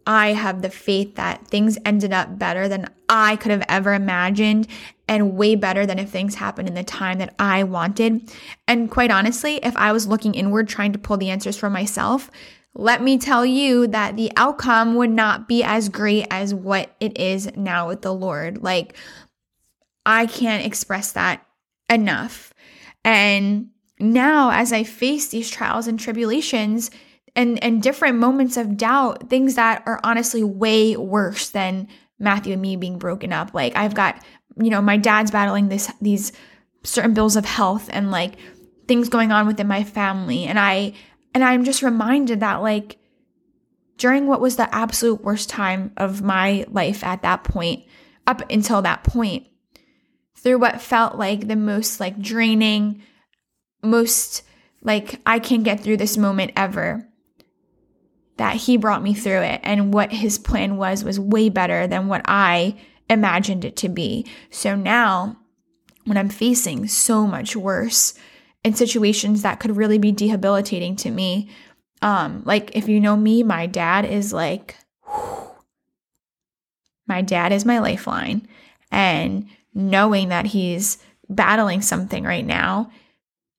I 0.07 0.33
have 0.33 0.61
the 0.61 0.69
faith 0.69 1.15
that 1.15 1.45
things 1.47 1.77
ended 1.85 2.13
up 2.13 2.39
better 2.39 2.69
than 2.69 2.89
I 3.09 3.35
could 3.35 3.51
have 3.51 3.65
ever 3.67 3.93
imagined 3.93 4.67
and 5.07 5.35
way 5.35 5.55
better 5.55 5.85
than 5.85 5.99
if 5.99 6.09
things 6.09 6.35
happened 6.35 6.69
in 6.69 6.75
the 6.75 6.83
time 6.83 7.17
that 7.19 7.35
I 7.37 7.63
wanted. 7.63 8.31
And 8.67 8.89
quite 8.89 9.11
honestly, 9.11 9.57
if 9.57 9.75
I 9.75 9.91
was 9.91 10.07
looking 10.07 10.33
inward 10.33 10.69
trying 10.69 10.93
to 10.93 10.99
pull 10.99 11.17
the 11.17 11.29
answers 11.29 11.57
for 11.57 11.69
myself, 11.69 12.31
let 12.73 13.01
me 13.01 13.17
tell 13.17 13.45
you 13.45 13.87
that 13.87 14.15
the 14.15 14.31
outcome 14.37 14.95
would 14.95 15.09
not 15.09 15.47
be 15.47 15.61
as 15.61 15.89
great 15.89 16.25
as 16.31 16.53
what 16.53 16.95
it 17.01 17.17
is 17.17 17.51
now 17.57 17.87
with 17.87 18.01
the 18.01 18.13
Lord. 18.13 18.63
Like, 18.63 18.95
I 20.05 20.25
can't 20.25 20.65
express 20.65 21.11
that 21.13 21.45
enough. 21.89 22.53
And 23.03 23.71
now, 23.99 24.51
as 24.51 24.71
I 24.71 24.83
face 24.83 25.27
these 25.27 25.49
trials 25.49 25.87
and 25.87 25.99
tribulations 25.99 26.91
and, 27.38 27.63
and 27.63 27.82
different 27.82 28.17
moments 28.17 28.58
of 28.58 28.76
doubt, 28.76 29.30
things 29.30 29.56
that 29.56 29.84
are 29.86 30.02
honestly 30.04 30.43
way 30.43 30.97
worse 30.97 31.52
than 31.52 31.88
Matthew 32.19 32.54
and 32.54 32.62
me 32.62 32.76
being 32.76 32.97
broken 32.97 33.32
up. 33.32 33.54
Like, 33.54 33.76
I've 33.76 33.93
got, 33.93 34.21
you 34.60 34.71
know, 34.71 34.82
my 34.82 34.97
dad's 34.97 35.32
battling 35.32 35.69
this, 35.69 35.89
these 36.02 36.34
certain 36.84 37.13
bills 37.13 37.36
of 37.36 37.45
health 37.45 37.89
and 37.93 38.10
like 38.10 38.34
things 38.88 39.08
going 39.08 39.32
on 39.32 39.45
within 39.45 39.67
my 39.67 39.84
family. 39.84 40.45
And 40.45 40.58
I, 40.58 40.93
and 41.36 41.43
I'm 41.43 41.63
just 41.63 41.84
reminded 41.84 42.39
that, 42.39 42.63
like, 42.63 42.97
during 43.97 44.26
what 44.26 44.41
was 44.41 44.56
the 44.56 44.73
absolute 44.73 45.23
worst 45.23 45.50
time 45.50 45.91
of 45.97 46.21
my 46.21 46.65
life 46.69 47.04
at 47.04 47.21
that 47.21 47.43
point, 47.43 47.84
up 48.26 48.50
until 48.50 48.82
that 48.82 49.04
point, 49.04 49.47
through 50.36 50.58
what 50.58 50.82
felt 50.82 51.15
like 51.15 51.47
the 51.47 51.56
most 51.56 52.00
like 52.00 52.19
draining, 52.19 53.04
most 53.84 54.43
like 54.82 55.19
I 55.26 55.39
can 55.39 55.63
get 55.63 55.82
through 55.82 55.97
this 55.97 56.17
moment 56.17 56.52
ever, 56.56 57.06
that 58.38 58.56
he 58.56 58.78
brought 58.78 59.04
me 59.04 59.13
through 59.13 59.41
it. 59.41 59.60
And 59.63 59.93
what 59.93 60.12
his 60.12 60.38
plan 60.38 60.78
was 60.78 61.04
was 61.04 61.19
way 61.19 61.50
better 61.50 61.88
than 61.88 62.08
what 62.08 62.21
I 62.26 62.76
imagined 63.10 63.65
it 63.65 63.76
to 63.78 63.89
be. 63.89 64.26
So 64.50 64.76
now, 64.76 65.38
when 66.06 66.17
I'm 66.17 66.30
facing 66.30 66.88
so 66.88 67.28
much 67.28 67.56
worse, 67.56 68.13
in 68.67 68.73
situations 68.73 69.43
that 69.43 69.60
could 69.60 69.78
really 69.78 69.97
be 69.97 70.12
debilitating 70.12 70.95
to 70.97 71.10
me. 71.10 71.50
Um, 72.02 72.43
like 72.45 72.76
if 72.76 72.89
you 72.89 73.00
know 73.00 73.15
me, 73.15 73.41
my 73.41 73.65
dad 73.65 74.04
is 74.04 74.34
like, 74.34 74.76
whew, 75.06 75.52
my 77.08 77.21
dad 77.21 77.54
is 77.54 77.65
my 77.65 77.80
lifeline. 77.80 78.45
And 78.91 79.47
knowing 79.73 80.30
that 80.30 80.47
he's 80.47 80.97
battling 81.30 81.82
something 81.82 82.26
right 82.26 82.45
now 82.45 82.91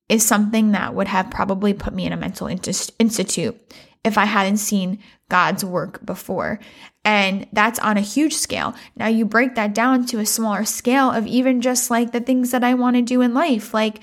is 0.09 0.25
something 0.25 0.73
that 0.73 0.95
would 0.95 1.09
have 1.09 1.31
probably 1.31 1.73
put 1.73 1.95
me 1.95 2.05
in 2.05 2.13
a 2.13 2.17
mental 2.17 2.47
institute 2.47 3.59
if 4.05 4.17
I 4.19 4.25
hadn't 4.25 4.59
seen 4.59 4.99
God's 5.29 5.65
work 5.65 6.05
before. 6.05 6.59
And 7.05 7.47
that's 7.53 7.79
on 7.79 7.97
a 7.97 8.03
huge 8.03 8.35
scale. 8.35 8.75
Now 8.97 9.07
you 9.07 9.25
break 9.25 9.55
that 9.55 9.75
down 9.75 10.07
to 10.07 10.19
a 10.19 10.27
smaller 10.27 10.65
scale 10.65 11.11
of 11.11 11.27
even 11.27 11.61
just 11.61 11.91
like 11.91 12.13
the 12.13 12.21
things 12.21 12.51
that 12.51 12.65
I 12.65 12.75
want 12.75 12.97
to 12.97 13.03
do 13.03 13.21
in 13.21 13.35
life. 13.35 13.75
Like 13.75 14.01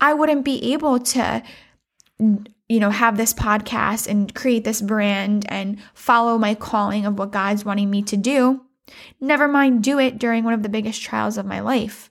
I 0.00 0.14
wouldn't 0.14 0.44
be 0.44 0.72
able 0.72 0.98
to 0.98 1.42
you 2.70 2.78
know, 2.78 2.90
have 2.90 3.16
this 3.16 3.34
podcast 3.34 4.06
and 4.06 4.32
create 4.32 4.62
this 4.62 4.80
brand 4.80 5.44
and 5.48 5.76
follow 5.92 6.38
my 6.38 6.54
calling 6.54 7.04
of 7.04 7.18
what 7.18 7.32
God's 7.32 7.64
wanting 7.64 7.90
me 7.90 8.00
to 8.02 8.16
do. 8.16 8.60
Never 9.20 9.48
mind 9.48 9.82
do 9.82 9.98
it 9.98 10.18
during 10.18 10.44
one 10.44 10.54
of 10.54 10.62
the 10.62 10.68
biggest 10.68 11.02
trials 11.02 11.36
of 11.36 11.44
my 11.44 11.58
life. 11.58 12.10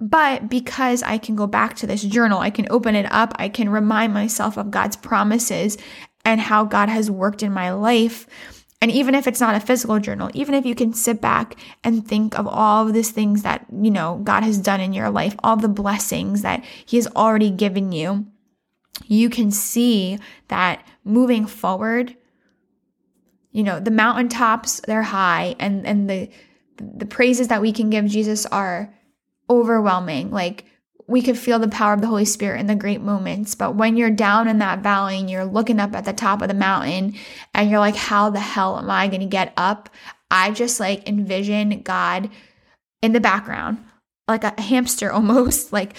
But 0.00 0.48
because 0.48 1.02
I 1.02 1.18
can 1.18 1.36
go 1.36 1.46
back 1.46 1.76
to 1.76 1.86
this 1.86 2.02
journal, 2.02 2.38
I 2.38 2.48
can 2.48 2.66
open 2.70 2.94
it 2.94 3.10
up, 3.12 3.34
I 3.36 3.50
can 3.50 3.68
remind 3.68 4.14
myself 4.14 4.56
of 4.56 4.70
God's 4.70 4.96
promises 4.96 5.76
and 6.26 6.40
how 6.40 6.64
God 6.64 6.88
has 6.88 7.08
worked 7.08 7.44
in 7.44 7.52
my 7.52 7.70
life. 7.70 8.26
And 8.82 8.90
even 8.90 9.14
if 9.14 9.26
it's 9.26 9.40
not 9.40 9.54
a 9.54 9.60
physical 9.60 10.00
journal, 10.00 10.28
even 10.34 10.54
if 10.54 10.66
you 10.66 10.74
can 10.74 10.92
sit 10.92 11.20
back 11.20 11.56
and 11.82 12.06
think 12.06 12.38
of 12.38 12.46
all 12.46 12.86
of 12.86 12.92
these 12.92 13.12
things 13.12 13.42
that, 13.42 13.64
you 13.72 13.92
know, 13.92 14.20
God 14.22 14.42
has 14.42 14.58
done 14.58 14.80
in 14.80 14.92
your 14.92 15.08
life, 15.08 15.36
all 15.42 15.56
the 15.56 15.68
blessings 15.68 16.42
that 16.42 16.64
He 16.84 16.96
has 16.98 17.06
already 17.16 17.50
given 17.50 17.92
you, 17.92 18.26
you 19.06 19.30
can 19.30 19.50
see 19.52 20.18
that 20.48 20.84
moving 21.04 21.46
forward, 21.46 22.16
you 23.52 23.62
know, 23.62 23.78
the 23.78 23.90
mountaintops, 23.90 24.80
they're 24.80 25.02
high 25.02 25.54
and, 25.60 25.86
and 25.86 26.10
the, 26.10 26.28
the 26.76 27.06
praises 27.06 27.48
that 27.48 27.62
we 27.62 27.72
can 27.72 27.88
give 27.88 28.06
Jesus 28.06 28.46
are 28.46 28.92
overwhelming. 29.48 30.32
Like 30.32 30.64
we 31.08 31.22
could 31.22 31.38
feel 31.38 31.58
the 31.58 31.68
power 31.68 31.92
of 31.92 32.00
the 32.00 32.06
Holy 32.06 32.24
Spirit 32.24 32.60
in 32.60 32.66
the 32.66 32.74
great 32.74 33.00
moments. 33.00 33.54
But 33.54 33.76
when 33.76 33.96
you're 33.96 34.10
down 34.10 34.48
in 34.48 34.58
that 34.58 34.80
valley 34.80 35.18
and 35.18 35.30
you're 35.30 35.44
looking 35.44 35.78
up 35.78 35.94
at 35.94 36.04
the 36.04 36.12
top 36.12 36.42
of 36.42 36.48
the 36.48 36.54
mountain 36.54 37.14
and 37.54 37.70
you're 37.70 37.78
like, 37.78 37.96
how 37.96 38.30
the 38.30 38.40
hell 38.40 38.78
am 38.78 38.90
I 38.90 39.06
going 39.08 39.20
to 39.20 39.26
get 39.26 39.52
up? 39.56 39.88
I 40.30 40.50
just 40.50 40.80
like 40.80 41.08
envision 41.08 41.82
God 41.82 42.28
in 43.02 43.12
the 43.12 43.20
background, 43.20 43.78
like 44.26 44.42
a 44.42 44.60
hamster 44.60 45.12
almost, 45.12 45.72
like 45.72 45.94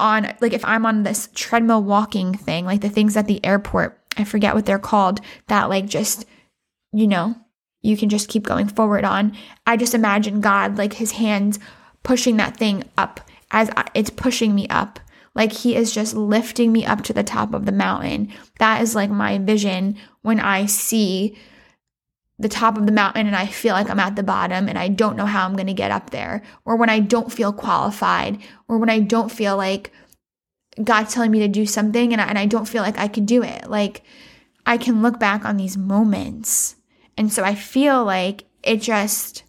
on, 0.00 0.34
like 0.40 0.52
if 0.52 0.64
I'm 0.64 0.86
on 0.86 1.04
this 1.04 1.28
treadmill 1.34 1.82
walking 1.84 2.34
thing, 2.34 2.64
like 2.64 2.80
the 2.80 2.88
things 2.88 3.16
at 3.16 3.28
the 3.28 3.44
airport, 3.44 3.98
I 4.16 4.24
forget 4.24 4.54
what 4.54 4.66
they're 4.66 4.78
called, 4.80 5.20
that 5.46 5.68
like 5.68 5.86
just, 5.86 6.26
you 6.92 7.06
know, 7.06 7.36
you 7.80 7.96
can 7.96 8.08
just 8.08 8.28
keep 8.28 8.44
going 8.44 8.68
forward 8.68 9.04
on. 9.04 9.36
I 9.66 9.76
just 9.76 9.94
imagine 9.94 10.40
God, 10.40 10.78
like 10.78 10.94
his 10.94 11.12
hands 11.12 11.60
pushing 12.02 12.36
that 12.38 12.56
thing 12.56 12.84
up 12.98 13.20
as 13.52 13.70
it's 13.94 14.10
pushing 14.10 14.54
me 14.54 14.66
up. 14.68 14.98
Like 15.34 15.52
he 15.52 15.76
is 15.76 15.94
just 15.94 16.14
lifting 16.14 16.72
me 16.72 16.84
up 16.84 17.02
to 17.04 17.12
the 17.12 17.22
top 17.22 17.54
of 17.54 17.64
the 17.64 17.72
mountain. 17.72 18.32
That 18.58 18.82
is 18.82 18.94
like 18.94 19.10
my 19.10 19.38
vision 19.38 19.96
when 20.22 20.40
I 20.40 20.66
see 20.66 21.38
the 22.38 22.48
top 22.48 22.76
of 22.76 22.86
the 22.86 22.92
mountain 22.92 23.26
and 23.26 23.36
I 23.36 23.46
feel 23.46 23.74
like 23.74 23.88
I'm 23.88 24.00
at 24.00 24.16
the 24.16 24.22
bottom 24.22 24.68
and 24.68 24.76
I 24.78 24.88
don't 24.88 25.16
know 25.16 25.26
how 25.26 25.46
I'm 25.46 25.54
going 25.54 25.68
to 25.68 25.74
get 25.74 25.90
up 25.90 26.10
there, 26.10 26.42
or 26.64 26.76
when 26.76 26.90
I 26.90 26.98
don't 26.98 27.32
feel 27.32 27.52
qualified, 27.52 28.42
or 28.68 28.78
when 28.78 28.90
I 28.90 28.98
don't 28.98 29.30
feel 29.30 29.56
like 29.56 29.92
God's 30.82 31.14
telling 31.14 31.30
me 31.30 31.38
to 31.40 31.48
do 31.48 31.66
something 31.66 32.12
and 32.12 32.20
I, 32.20 32.26
and 32.26 32.38
I 32.38 32.46
don't 32.46 32.66
feel 32.66 32.82
like 32.82 32.98
I 32.98 33.06
can 33.06 33.26
do 33.26 33.42
it. 33.42 33.70
Like 33.70 34.02
I 34.66 34.76
can 34.76 35.02
look 35.02 35.20
back 35.20 35.44
on 35.44 35.56
these 35.56 35.76
moments. 35.76 36.76
And 37.16 37.32
so 37.32 37.44
I 37.44 37.54
feel 37.54 38.04
like 38.04 38.44
it 38.62 38.78
just, 38.78 39.44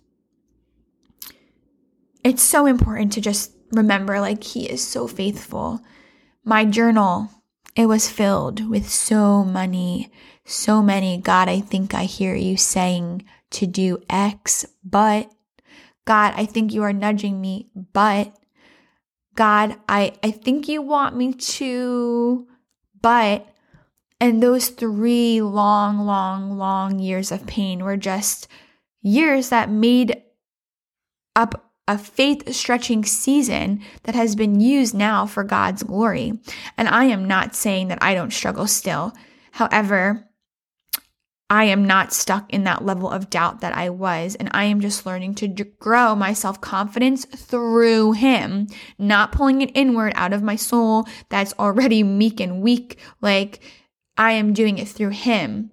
it's 2.24 2.44
so 2.44 2.66
important 2.68 3.14
to 3.14 3.22
just 3.22 3.52
remember 3.74 4.20
like 4.20 4.44
he 4.44 4.70
is 4.70 4.86
so 4.86 5.08
faithful. 5.08 5.82
My 6.44 6.66
journal, 6.66 7.30
it 7.76 7.88
was 7.88 8.10
filled 8.10 8.70
with 8.70 8.90
so 8.90 9.44
many, 9.44 10.12
so 10.46 10.82
many. 10.82 11.18
God, 11.18 11.50
I 11.50 11.60
think 11.60 11.94
I 11.94 12.04
hear 12.04 12.36
you 12.36 12.58
saying 12.58 13.26
to 13.52 13.68
do 13.68 14.02
X, 14.10 14.66
but 14.84 15.32
God, 16.06 16.34
I 16.36 16.46
think 16.46 16.74
you 16.74 16.84
are 16.84 16.94
nudging 16.94 17.40
me, 17.40 17.70
but 17.94 18.34
God, 19.36 19.78
I, 19.88 20.14
I 20.22 20.32
think 20.32 20.68
you 20.68 20.82
want 20.82 21.16
me 21.16 21.34
to, 21.34 22.48
but, 23.02 23.48
and 24.20 24.44
those 24.44 24.70
three 24.70 25.42
long, 25.42 26.00
long, 26.00 26.58
long 26.58 27.00
years 27.00 27.32
of 27.32 27.48
pain 27.48 27.84
were 27.84 27.98
just 27.98 28.48
years 29.02 29.50
that 29.50 29.70
made 29.70 30.22
up 31.36 31.73
a 31.88 31.98
faith 31.98 32.54
stretching 32.54 33.04
season 33.04 33.82
that 34.04 34.16
has 34.16 34.36
been 34.36 34.60
used 34.60 34.96
now 34.96 35.26
for 35.26 35.44
God's 35.44 35.84
glory. 35.84 36.34
And 36.78 36.88
I 36.88 37.06
am 37.06 37.26
not 37.28 37.56
saying 37.56 37.90
that 37.90 38.02
I 38.02 38.14
don't 38.14 38.32
struggle 38.32 38.68
still. 38.68 39.14
However, 39.52 40.30
I 41.50 41.66
am 41.66 41.86
not 41.86 42.14
stuck 42.14 42.52
in 42.52 42.64
that 42.64 42.86
level 42.86 43.10
of 43.10 43.30
doubt 43.30 43.62
that 43.62 43.76
I 43.76 43.90
was. 43.90 44.36
And 44.36 44.50
I 44.54 44.64
am 44.64 44.80
just 44.80 45.06
learning 45.06 45.36
to 45.36 45.48
grow 45.48 46.16
my 46.16 46.34
self 46.34 46.62
confidence 46.62 47.26
through 47.26 48.14
Him, 48.14 48.68
not 48.98 49.34
pulling 49.34 49.62
it 49.62 49.72
inward 49.76 50.14
out 50.16 50.34
of 50.34 50.42
my 50.42 50.56
soul 50.56 51.06
that's 51.30 51.54
already 51.60 52.02
meek 52.02 52.40
and 52.40 52.62
weak. 52.62 52.98
Like 53.22 53.60
I 54.18 54.32
am 54.32 54.54
doing 54.54 54.78
it 54.78 54.88
through 54.88 55.10
Him. 55.10 55.70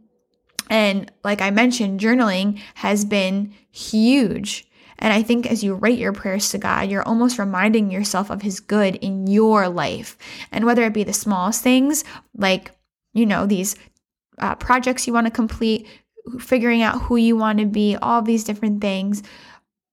And 0.68 1.10
like 1.24 1.40
I 1.40 1.50
mentioned, 1.50 2.00
journaling 2.00 2.60
has 2.74 3.04
been 3.04 3.54
huge 3.70 4.69
and 5.00 5.12
I 5.12 5.22
think 5.22 5.50
as 5.50 5.64
you 5.64 5.74
write 5.74 5.98
your 5.98 6.12
prayers 6.12 6.50
to 6.50 6.58
God, 6.58 6.90
you're 6.90 7.02
almost 7.02 7.38
reminding 7.38 7.90
yourself 7.90 8.30
of 8.30 8.42
His 8.42 8.60
good 8.60 8.96
in 8.96 9.26
your 9.26 9.68
life. 9.68 10.16
And 10.52 10.64
whether 10.64 10.82
it 10.84 10.94
be 10.94 11.04
the 11.04 11.12
smallest 11.12 11.62
things, 11.62 12.04
like, 12.36 12.72
you 13.12 13.26
know, 13.26 13.46
these 13.46 13.76
uh, 14.38 14.54
projects 14.54 15.06
you 15.06 15.12
want 15.12 15.26
to 15.26 15.32
complete, 15.32 15.86
figuring 16.38 16.82
out 16.82 17.02
who 17.02 17.16
you 17.16 17.36
want 17.36 17.58
to 17.58 17.66
be, 17.66 17.96
all 17.96 18.22
these 18.22 18.44
different 18.44 18.80
things, 18.80 19.22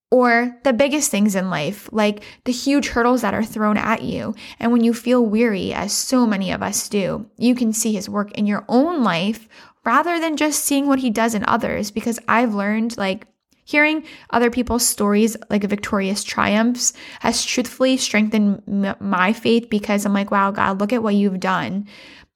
or 0.09 0.57
the 0.63 0.73
biggest 0.73 1.11
things 1.11 1.35
in 1.35 1.49
life, 1.49 1.89
like 1.91 2.23
the 2.45 2.51
huge 2.51 2.87
hurdles 2.89 3.21
that 3.21 3.33
are 3.33 3.43
thrown 3.43 3.77
at 3.77 4.03
you. 4.03 4.35
And 4.59 4.71
when 4.71 4.83
you 4.83 4.93
feel 4.93 5.25
weary, 5.25 5.73
as 5.73 5.91
so 5.91 6.25
many 6.25 6.51
of 6.51 6.63
us 6.63 6.87
do, 6.87 7.29
you 7.37 7.55
can 7.55 7.73
see 7.73 7.93
His 7.93 8.09
work 8.09 8.31
in 8.31 8.45
your 8.45 8.63
own 8.69 9.03
life 9.03 9.47
rather 9.83 10.19
than 10.19 10.37
just 10.37 10.63
seeing 10.63 10.87
what 10.87 10.99
He 10.99 11.09
does 11.09 11.33
in 11.33 11.43
others. 11.45 11.91
Because 11.91 12.19
I've 12.27 12.53
learned, 12.53 12.97
like, 12.97 13.27
Hearing 13.67 14.05
other 14.29 14.49
people's 14.49 14.87
stories, 14.87 15.35
like 15.49 15.63
victorious 15.63 16.23
triumphs, 16.23 16.93
has 17.19 17.43
truthfully 17.43 17.97
strengthened 17.97 18.63
m- 18.65 18.95
my 19.01 19.33
faith 19.33 19.69
because 19.69 20.05
I'm 20.05 20.13
like, 20.13 20.31
wow, 20.31 20.51
God, 20.51 20.79
look 20.79 20.93
at 20.93 21.03
what 21.03 21.15
you've 21.15 21.41
done. 21.41 21.85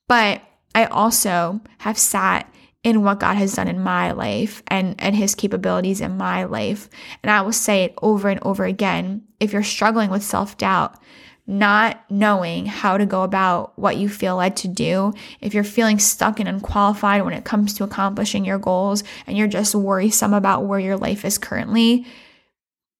But 0.10 0.42
I 0.76 0.86
also 0.86 1.62
have 1.78 1.98
sat 1.98 2.54
in 2.84 3.04
what 3.04 3.22
God 3.22 3.36
has 3.38 3.54
done 3.54 3.70
in 3.70 3.80
my 3.80 4.12
life 4.12 4.62
and, 4.68 4.94
and 5.00 5.16
his 5.16 5.34
capabilities 5.34 6.02
in 6.02 6.18
my 6.18 6.44
life. 6.44 6.90
And 7.24 7.32
I 7.32 7.42
will 7.44 7.54
say 7.54 7.86
it 7.86 7.94
over 8.02 8.28
and 8.28 8.42
over 8.44 8.66
again. 8.66 9.24
If 9.40 9.54
you're 9.54 9.64
struggling 9.64 10.10
with 10.10 10.24
self 10.24 10.58
doubt, 10.58 11.00
not 11.48 12.04
knowing 12.10 12.66
how 12.66 12.98
to 12.98 13.06
go 13.06 13.24
about 13.24 13.78
what 13.78 13.98
you 13.98 14.08
feel 14.08 14.38
led 14.38 14.56
to 14.58 14.68
do, 14.68 15.14
if 15.42 15.54
you're 15.54 15.64
feeling 15.64 16.00
stuck 16.00 16.40
and 16.40 16.48
unqualified 16.48 17.24
when 17.24 17.34
it 17.34 17.44
comes 17.46 17.74
to 17.74 17.84
accomplishing 17.84 18.46
your 18.46 18.60
goals 18.60 19.04
and 19.28 19.38
you're 19.38 19.48
just 19.48 19.76
worrisome 19.76 20.34
about 20.34 20.66
where 20.66 20.80
your 20.80 20.98
life 20.98 21.26
is 21.26 21.38
currently, 21.38 22.06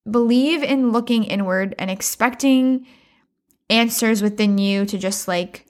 believe 0.10 0.64
in 0.64 0.92
looking 0.92 1.24
inward 1.24 1.76
and 1.78 1.92
expecting 1.92 2.86
answers 3.70 4.22
within 4.22 4.58
you 4.58 4.86
to 4.86 4.98
just 4.98 5.28
like 5.28 5.66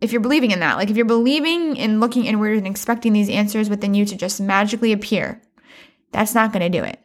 if 0.00 0.12
you're 0.12 0.20
believing 0.20 0.52
in 0.52 0.60
that, 0.60 0.76
like 0.76 0.90
if 0.90 0.96
you're 0.96 1.06
believing 1.06 1.76
in 1.76 1.98
looking 1.98 2.24
inward 2.24 2.56
and 2.56 2.66
expecting 2.66 3.12
these 3.12 3.28
answers 3.28 3.68
within 3.68 3.94
you 3.94 4.04
to 4.04 4.16
just 4.16 4.40
magically 4.40 4.92
appear, 4.92 5.42
that's 6.12 6.34
not 6.34 6.52
going 6.52 6.70
to 6.70 6.78
do 6.78 6.84
it. 6.84 7.00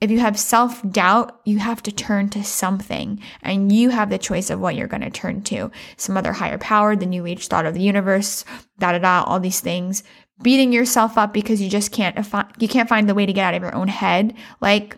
If 0.00 0.12
you 0.12 0.20
have 0.20 0.38
self 0.38 0.88
doubt, 0.88 1.40
you 1.44 1.58
have 1.58 1.82
to 1.82 1.92
turn 1.92 2.28
to 2.30 2.44
something 2.44 3.20
and 3.42 3.72
you 3.72 3.90
have 3.90 4.10
the 4.10 4.18
choice 4.18 4.48
of 4.48 4.60
what 4.60 4.76
you're 4.76 4.86
going 4.86 5.02
to 5.02 5.10
turn 5.10 5.42
to. 5.42 5.72
Some 5.96 6.16
other 6.16 6.32
higher 6.32 6.58
power, 6.58 6.94
the 6.94 7.06
new 7.06 7.26
age 7.26 7.48
thought 7.48 7.66
of 7.66 7.74
the 7.74 7.80
universe, 7.80 8.44
da 8.78 8.92
da 8.92 8.98
da, 8.98 9.24
all 9.24 9.40
these 9.40 9.60
things. 9.60 10.04
Beating 10.40 10.72
yourself 10.72 11.18
up 11.18 11.32
because 11.32 11.60
you 11.60 11.68
just 11.68 11.90
can't, 11.90 12.16
you 12.58 12.68
can't 12.68 12.88
find 12.88 13.08
the 13.08 13.14
way 13.14 13.26
to 13.26 13.32
get 13.32 13.44
out 13.44 13.54
of 13.54 13.62
your 13.62 13.74
own 13.74 13.88
head. 13.88 14.34
Like, 14.60 14.96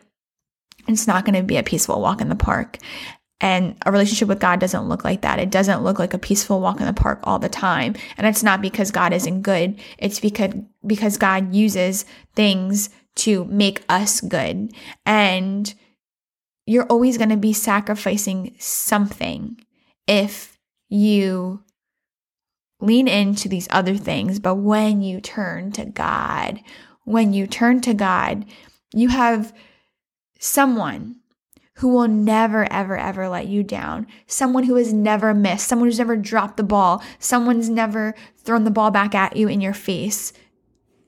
it's 0.86 1.06
not 1.06 1.24
going 1.24 1.34
to 1.34 1.42
be 1.42 1.56
a 1.56 1.62
peaceful 1.62 2.00
walk 2.02 2.20
in 2.20 2.28
the 2.28 2.36
park. 2.36 2.76
And 3.40 3.76
a 3.86 3.92
relationship 3.92 4.28
with 4.28 4.38
God 4.38 4.60
doesn't 4.60 4.88
look 4.88 5.02
like 5.02 5.22
that. 5.22 5.38
It 5.38 5.50
doesn't 5.50 5.82
look 5.82 5.98
like 5.98 6.12
a 6.12 6.18
peaceful 6.18 6.60
walk 6.60 6.78
in 6.78 6.86
the 6.86 6.92
park 6.92 7.20
all 7.24 7.38
the 7.38 7.48
time. 7.48 7.94
And 8.18 8.26
it's 8.26 8.42
not 8.42 8.60
because 8.60 8.90
God 8.90 9.14
isn't 9.14 9.40
good. 9.40 9.80
It's 9.96 10.20
because, 10.20 10.52
because 10.86 11.16
God 11.16 11.54
uses 11.54 12.04
things 12.34 12.90
to 13.16 13.44
make 13.46 13.84
us 13.88 14.20
good. 14.20 14.72
And 15.04 15.72
you're 16.66 16.86
always 16.86 17.18
going 17.18 17.30
to 17.30 17.36
be 17.36 17.52
sacrificing 17.52 18.54
something 18.58 19.60
if 20.06 20.58
you 20.88 21.62
lean 22.80 23.08
into 23.08 23.48
these 23.48 23.68
other 23.70 23.96
things. 23.96 24.38
But 24.38 24.56
when 24.56 25.02
you 25.02 25.20
turn 25.20 25.72
to 25.72 25.84
God, 25.84 26.60
when 27.04 27.32
you 27.32 27.46
turn 27.46 27.80
to 27.82 27.94
God, 27.94 28.44
you 28.92 29.08
have 29.08 29.52
someone 30.38 31.16
who 31.74 31.88
will 31.88 32.08
never, 32.08 32.70
ever, 32.70 32.96
ever 32.96 33.28
let 33.28 33.46
you 33.46 33.62
down. 33.62 34.06
Someone 34.26 34.64
who 34.64 34.74
has 34.74 34.92
never 34.92 35.32
missed, 35.32 35.66
someone 35.66 35.88
who's 35.88 35.98
never 35.98 36.16
dropped 36.16 36.56
the 36.56 36.62
ball, 36.62 37.02
someone's 37.18 37.70
never 37.70 38.14
thrown 38.36 38.64
the 38.64 38.70
ball 38.70 38.90
back 38.90 39.14
at 39.14 39.36
you 39.36 39.48
in 39.48 39.60
your 39.60 39.72
face. 39.72 40.32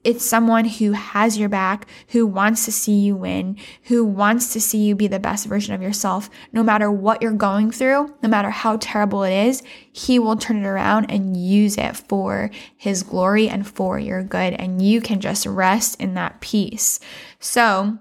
It's 0.04 0.24
someone 0.24 0.64
who 0.64 0.92
has 0.92 1.38
your 1.38 1.48
back, 1.48 1.86
who 2.08 2.26
wants 2.26 2.64
to 2.64 2.72
see 2.72 2.98
you 2.98 3.14
win, 3.14 3.56
who 3.84 4.04
wants 4.04 4.52
to 4.52 4.60
see 4.60 4.78
you 4.78 4.96
be 4.96 5.06
the 5.06 5.20
best 5.20 5.46
version 5.46 5.74
of 5.74 5.82
yourself. 5.82 6.28
No 6.52 6.64
matter 6.64 6.90
what 6.90 7.22
you're 7.22 7.32
going 7.32 7.70
through, 7.70 8.12
no 8.20 8.28
matter 8.28 8.50
how 8.50 8.78
terrible 8.78 9.22
it 9.22 9.46
is, 9.46 9.62
he 9.92 10.18
will 10.18 10.36
turn 10.36 10.56
it 10.58 10.66
around 10.66 11.10
and 11.10 11.36
use 11.36 11.78
it 11.78 11.96
for 11.96 12.50
his 12.76 13.04
glory 13.04 13.48
and 13.48 13.66
for 13.66 13.98
your 13.98 14.24
good. 14.24 14.54
And 14.54 14.82
you 14.82 15.00
can 15.00 15.20
just 15.20 15.46
rest 15.46 16.00
in 16.00 16.14
that 16.14 16.40
peace. 16.40 16.98
So, 17.38 17.98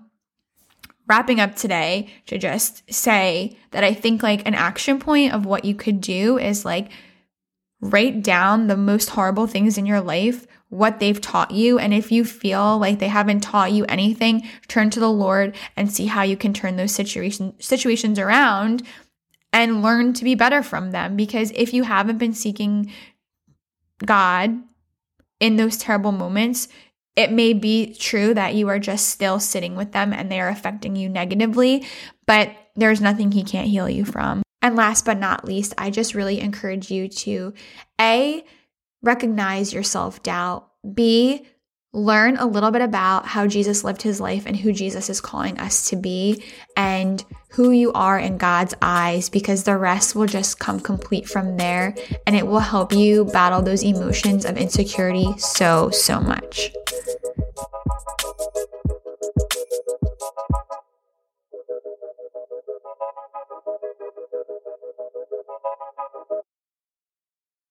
wrapping 1.07 1.39
up 1.39 1.55
today 1.55 2.09
to 2.25 2.37
just 2.37 2.91
say 2.91 3.57
that 3.71 3.83
I 3.83 3.93
think 3.93 4.23
like 4.23 4.47
an 4.47 4.55
action 4.55 4.99
point 4.99 5.33
of 5.33 5.45
what 5.45 5.65
you 5.65 5.75
could 5.75 6.01
do 6.01 6.39
is 6.39 6.65
like 6.65 6.89
write 7.81 8.23
down 8.23 8.67
the 8.67 8.77
most 8.77 9.09
horrible 9.09 9.45
things 9.45 9.77
in 9.77 9.85
your 9.85 10.01
life 10.01 10.47
what 10.71 10.99
they've 10.99 11.19
taught 11.19 11.51
you. 11.51 11.77
And 11.77 11.93
if 11.93 12.11
you 12.11 12.23
feel 12.23 12.77
like 12.79 12.99
they 12.99 13.09
haven't 13.09 13.41
taught 13.41 13.73
you 13.73 13.85
anything, 13.85 14.47
turn 14.69 14.89
to 14.91 15.01
the 15.01 15.11
Lord 15.11 15.55
and 15.75 15.91
see 15.91 16.05
how 16.07 16.23
you 16.23 16.37
can 16.37 16.53
turn 16.53 16.77
those 16.77 16.93
situation, 16.93 17.53
situations 17.59 18.17
around 18.17 18.81
and 19.51 19.83
learn 19.83 20.13
to 20.13 20.23
be 20.23 20.33
better 20.33 20.63
from 20.63 20.91
them. 20.91 21.17
Because 21.17 21.51
if 21.51 21.73
you 21.73 21.83
haven't 21.83 22.17
been 22.17 22.33
seeking 22.33 22.89
God 24.05 24.57
in 25.41 25.57
those 25.57 25.77
terrible 25.77 26.13
moments, 26.13 26.69
it 27.17 27.33
may 27.33 27.51
be 27.51 27.93
true 27.93 28.33
that 28.33 28.55
you 28.55 28.69
are 28.69 28.79
just 28.79 29.09
still 29.09 29.41
sitting 29.41 29.75
with 29.75 29.91
them 29.91 30.13
and 30.13 30.31
they 30.31 30.39
are 30.39 30.47
affecting 30.47 30.95
you 30.95 31.09
negatively, 31.09 31.85
but 32.25 32.49
there's 32.77 33.01
nothing 33.01 33.33
He 33.33 33.43
can't 33.43 33.67
heal 33.67 33.89
you 33.89 34.05
from. 34.05 34.41
And 34.61 34.77
last 34.77 35.03
but 35.03 35.19
not 35.19 35.43
least, 35.43 35.73
I 35.77 35.89
just 35.89 36.15
really 36.15 36.39
encourage 36.39 36.89
you 36.89 37.09
to 37.09 37.53
A, 37.99 38.45
recognize 39.01 39.73
your 39.73 39.83
self 39.83 40.21
doubt. 40.23 40.67
B, 40.93 41.45
learn 41.93 42.37
a 42.37 42.45
little 42.45 42.71
bit 42.71 42.81
about 42.81 43.25
how 43.25 43.45
Jesus 43.47 43.83
lived 43.83 44.01
his 44.01 44.21
life 44.21 44.45
and 44.45 44.55
who 44.55 44.71
Jesus 44.71 45.09
is 45.09 45.19
calling 45.19 45.59
us 45.59 45.89
to 45.89 45.95
be 45.95 46.43
and 46.77 47.23
who 47.49 47.71
you 47.71 47.91
are 47.91 48.17
in 48.17 48.37
God's 48.37 48.73
eyes 48.81 49.29
because 49.29 49.63
the 49.63 49.77
rest 49.77 50.15
will 50.15 50.25
just 50.25 50.57
come 50.57 50.79
complete 50.79 51.27
from 51.27 51.57
there 51.57 51.93
and 52.25 52.35
it 52.35 52.47
will 52.47 52.59
help 52.59 52.93
you 52.93 53.25
battle 53.25 53.61
those 53.61 53.83
emotions 53.83 54.45
of 54.45 54.57
insecurity 54.57 55.37
so, 55.37 55.89
so 55.89 56.21
much. 56.21 56.71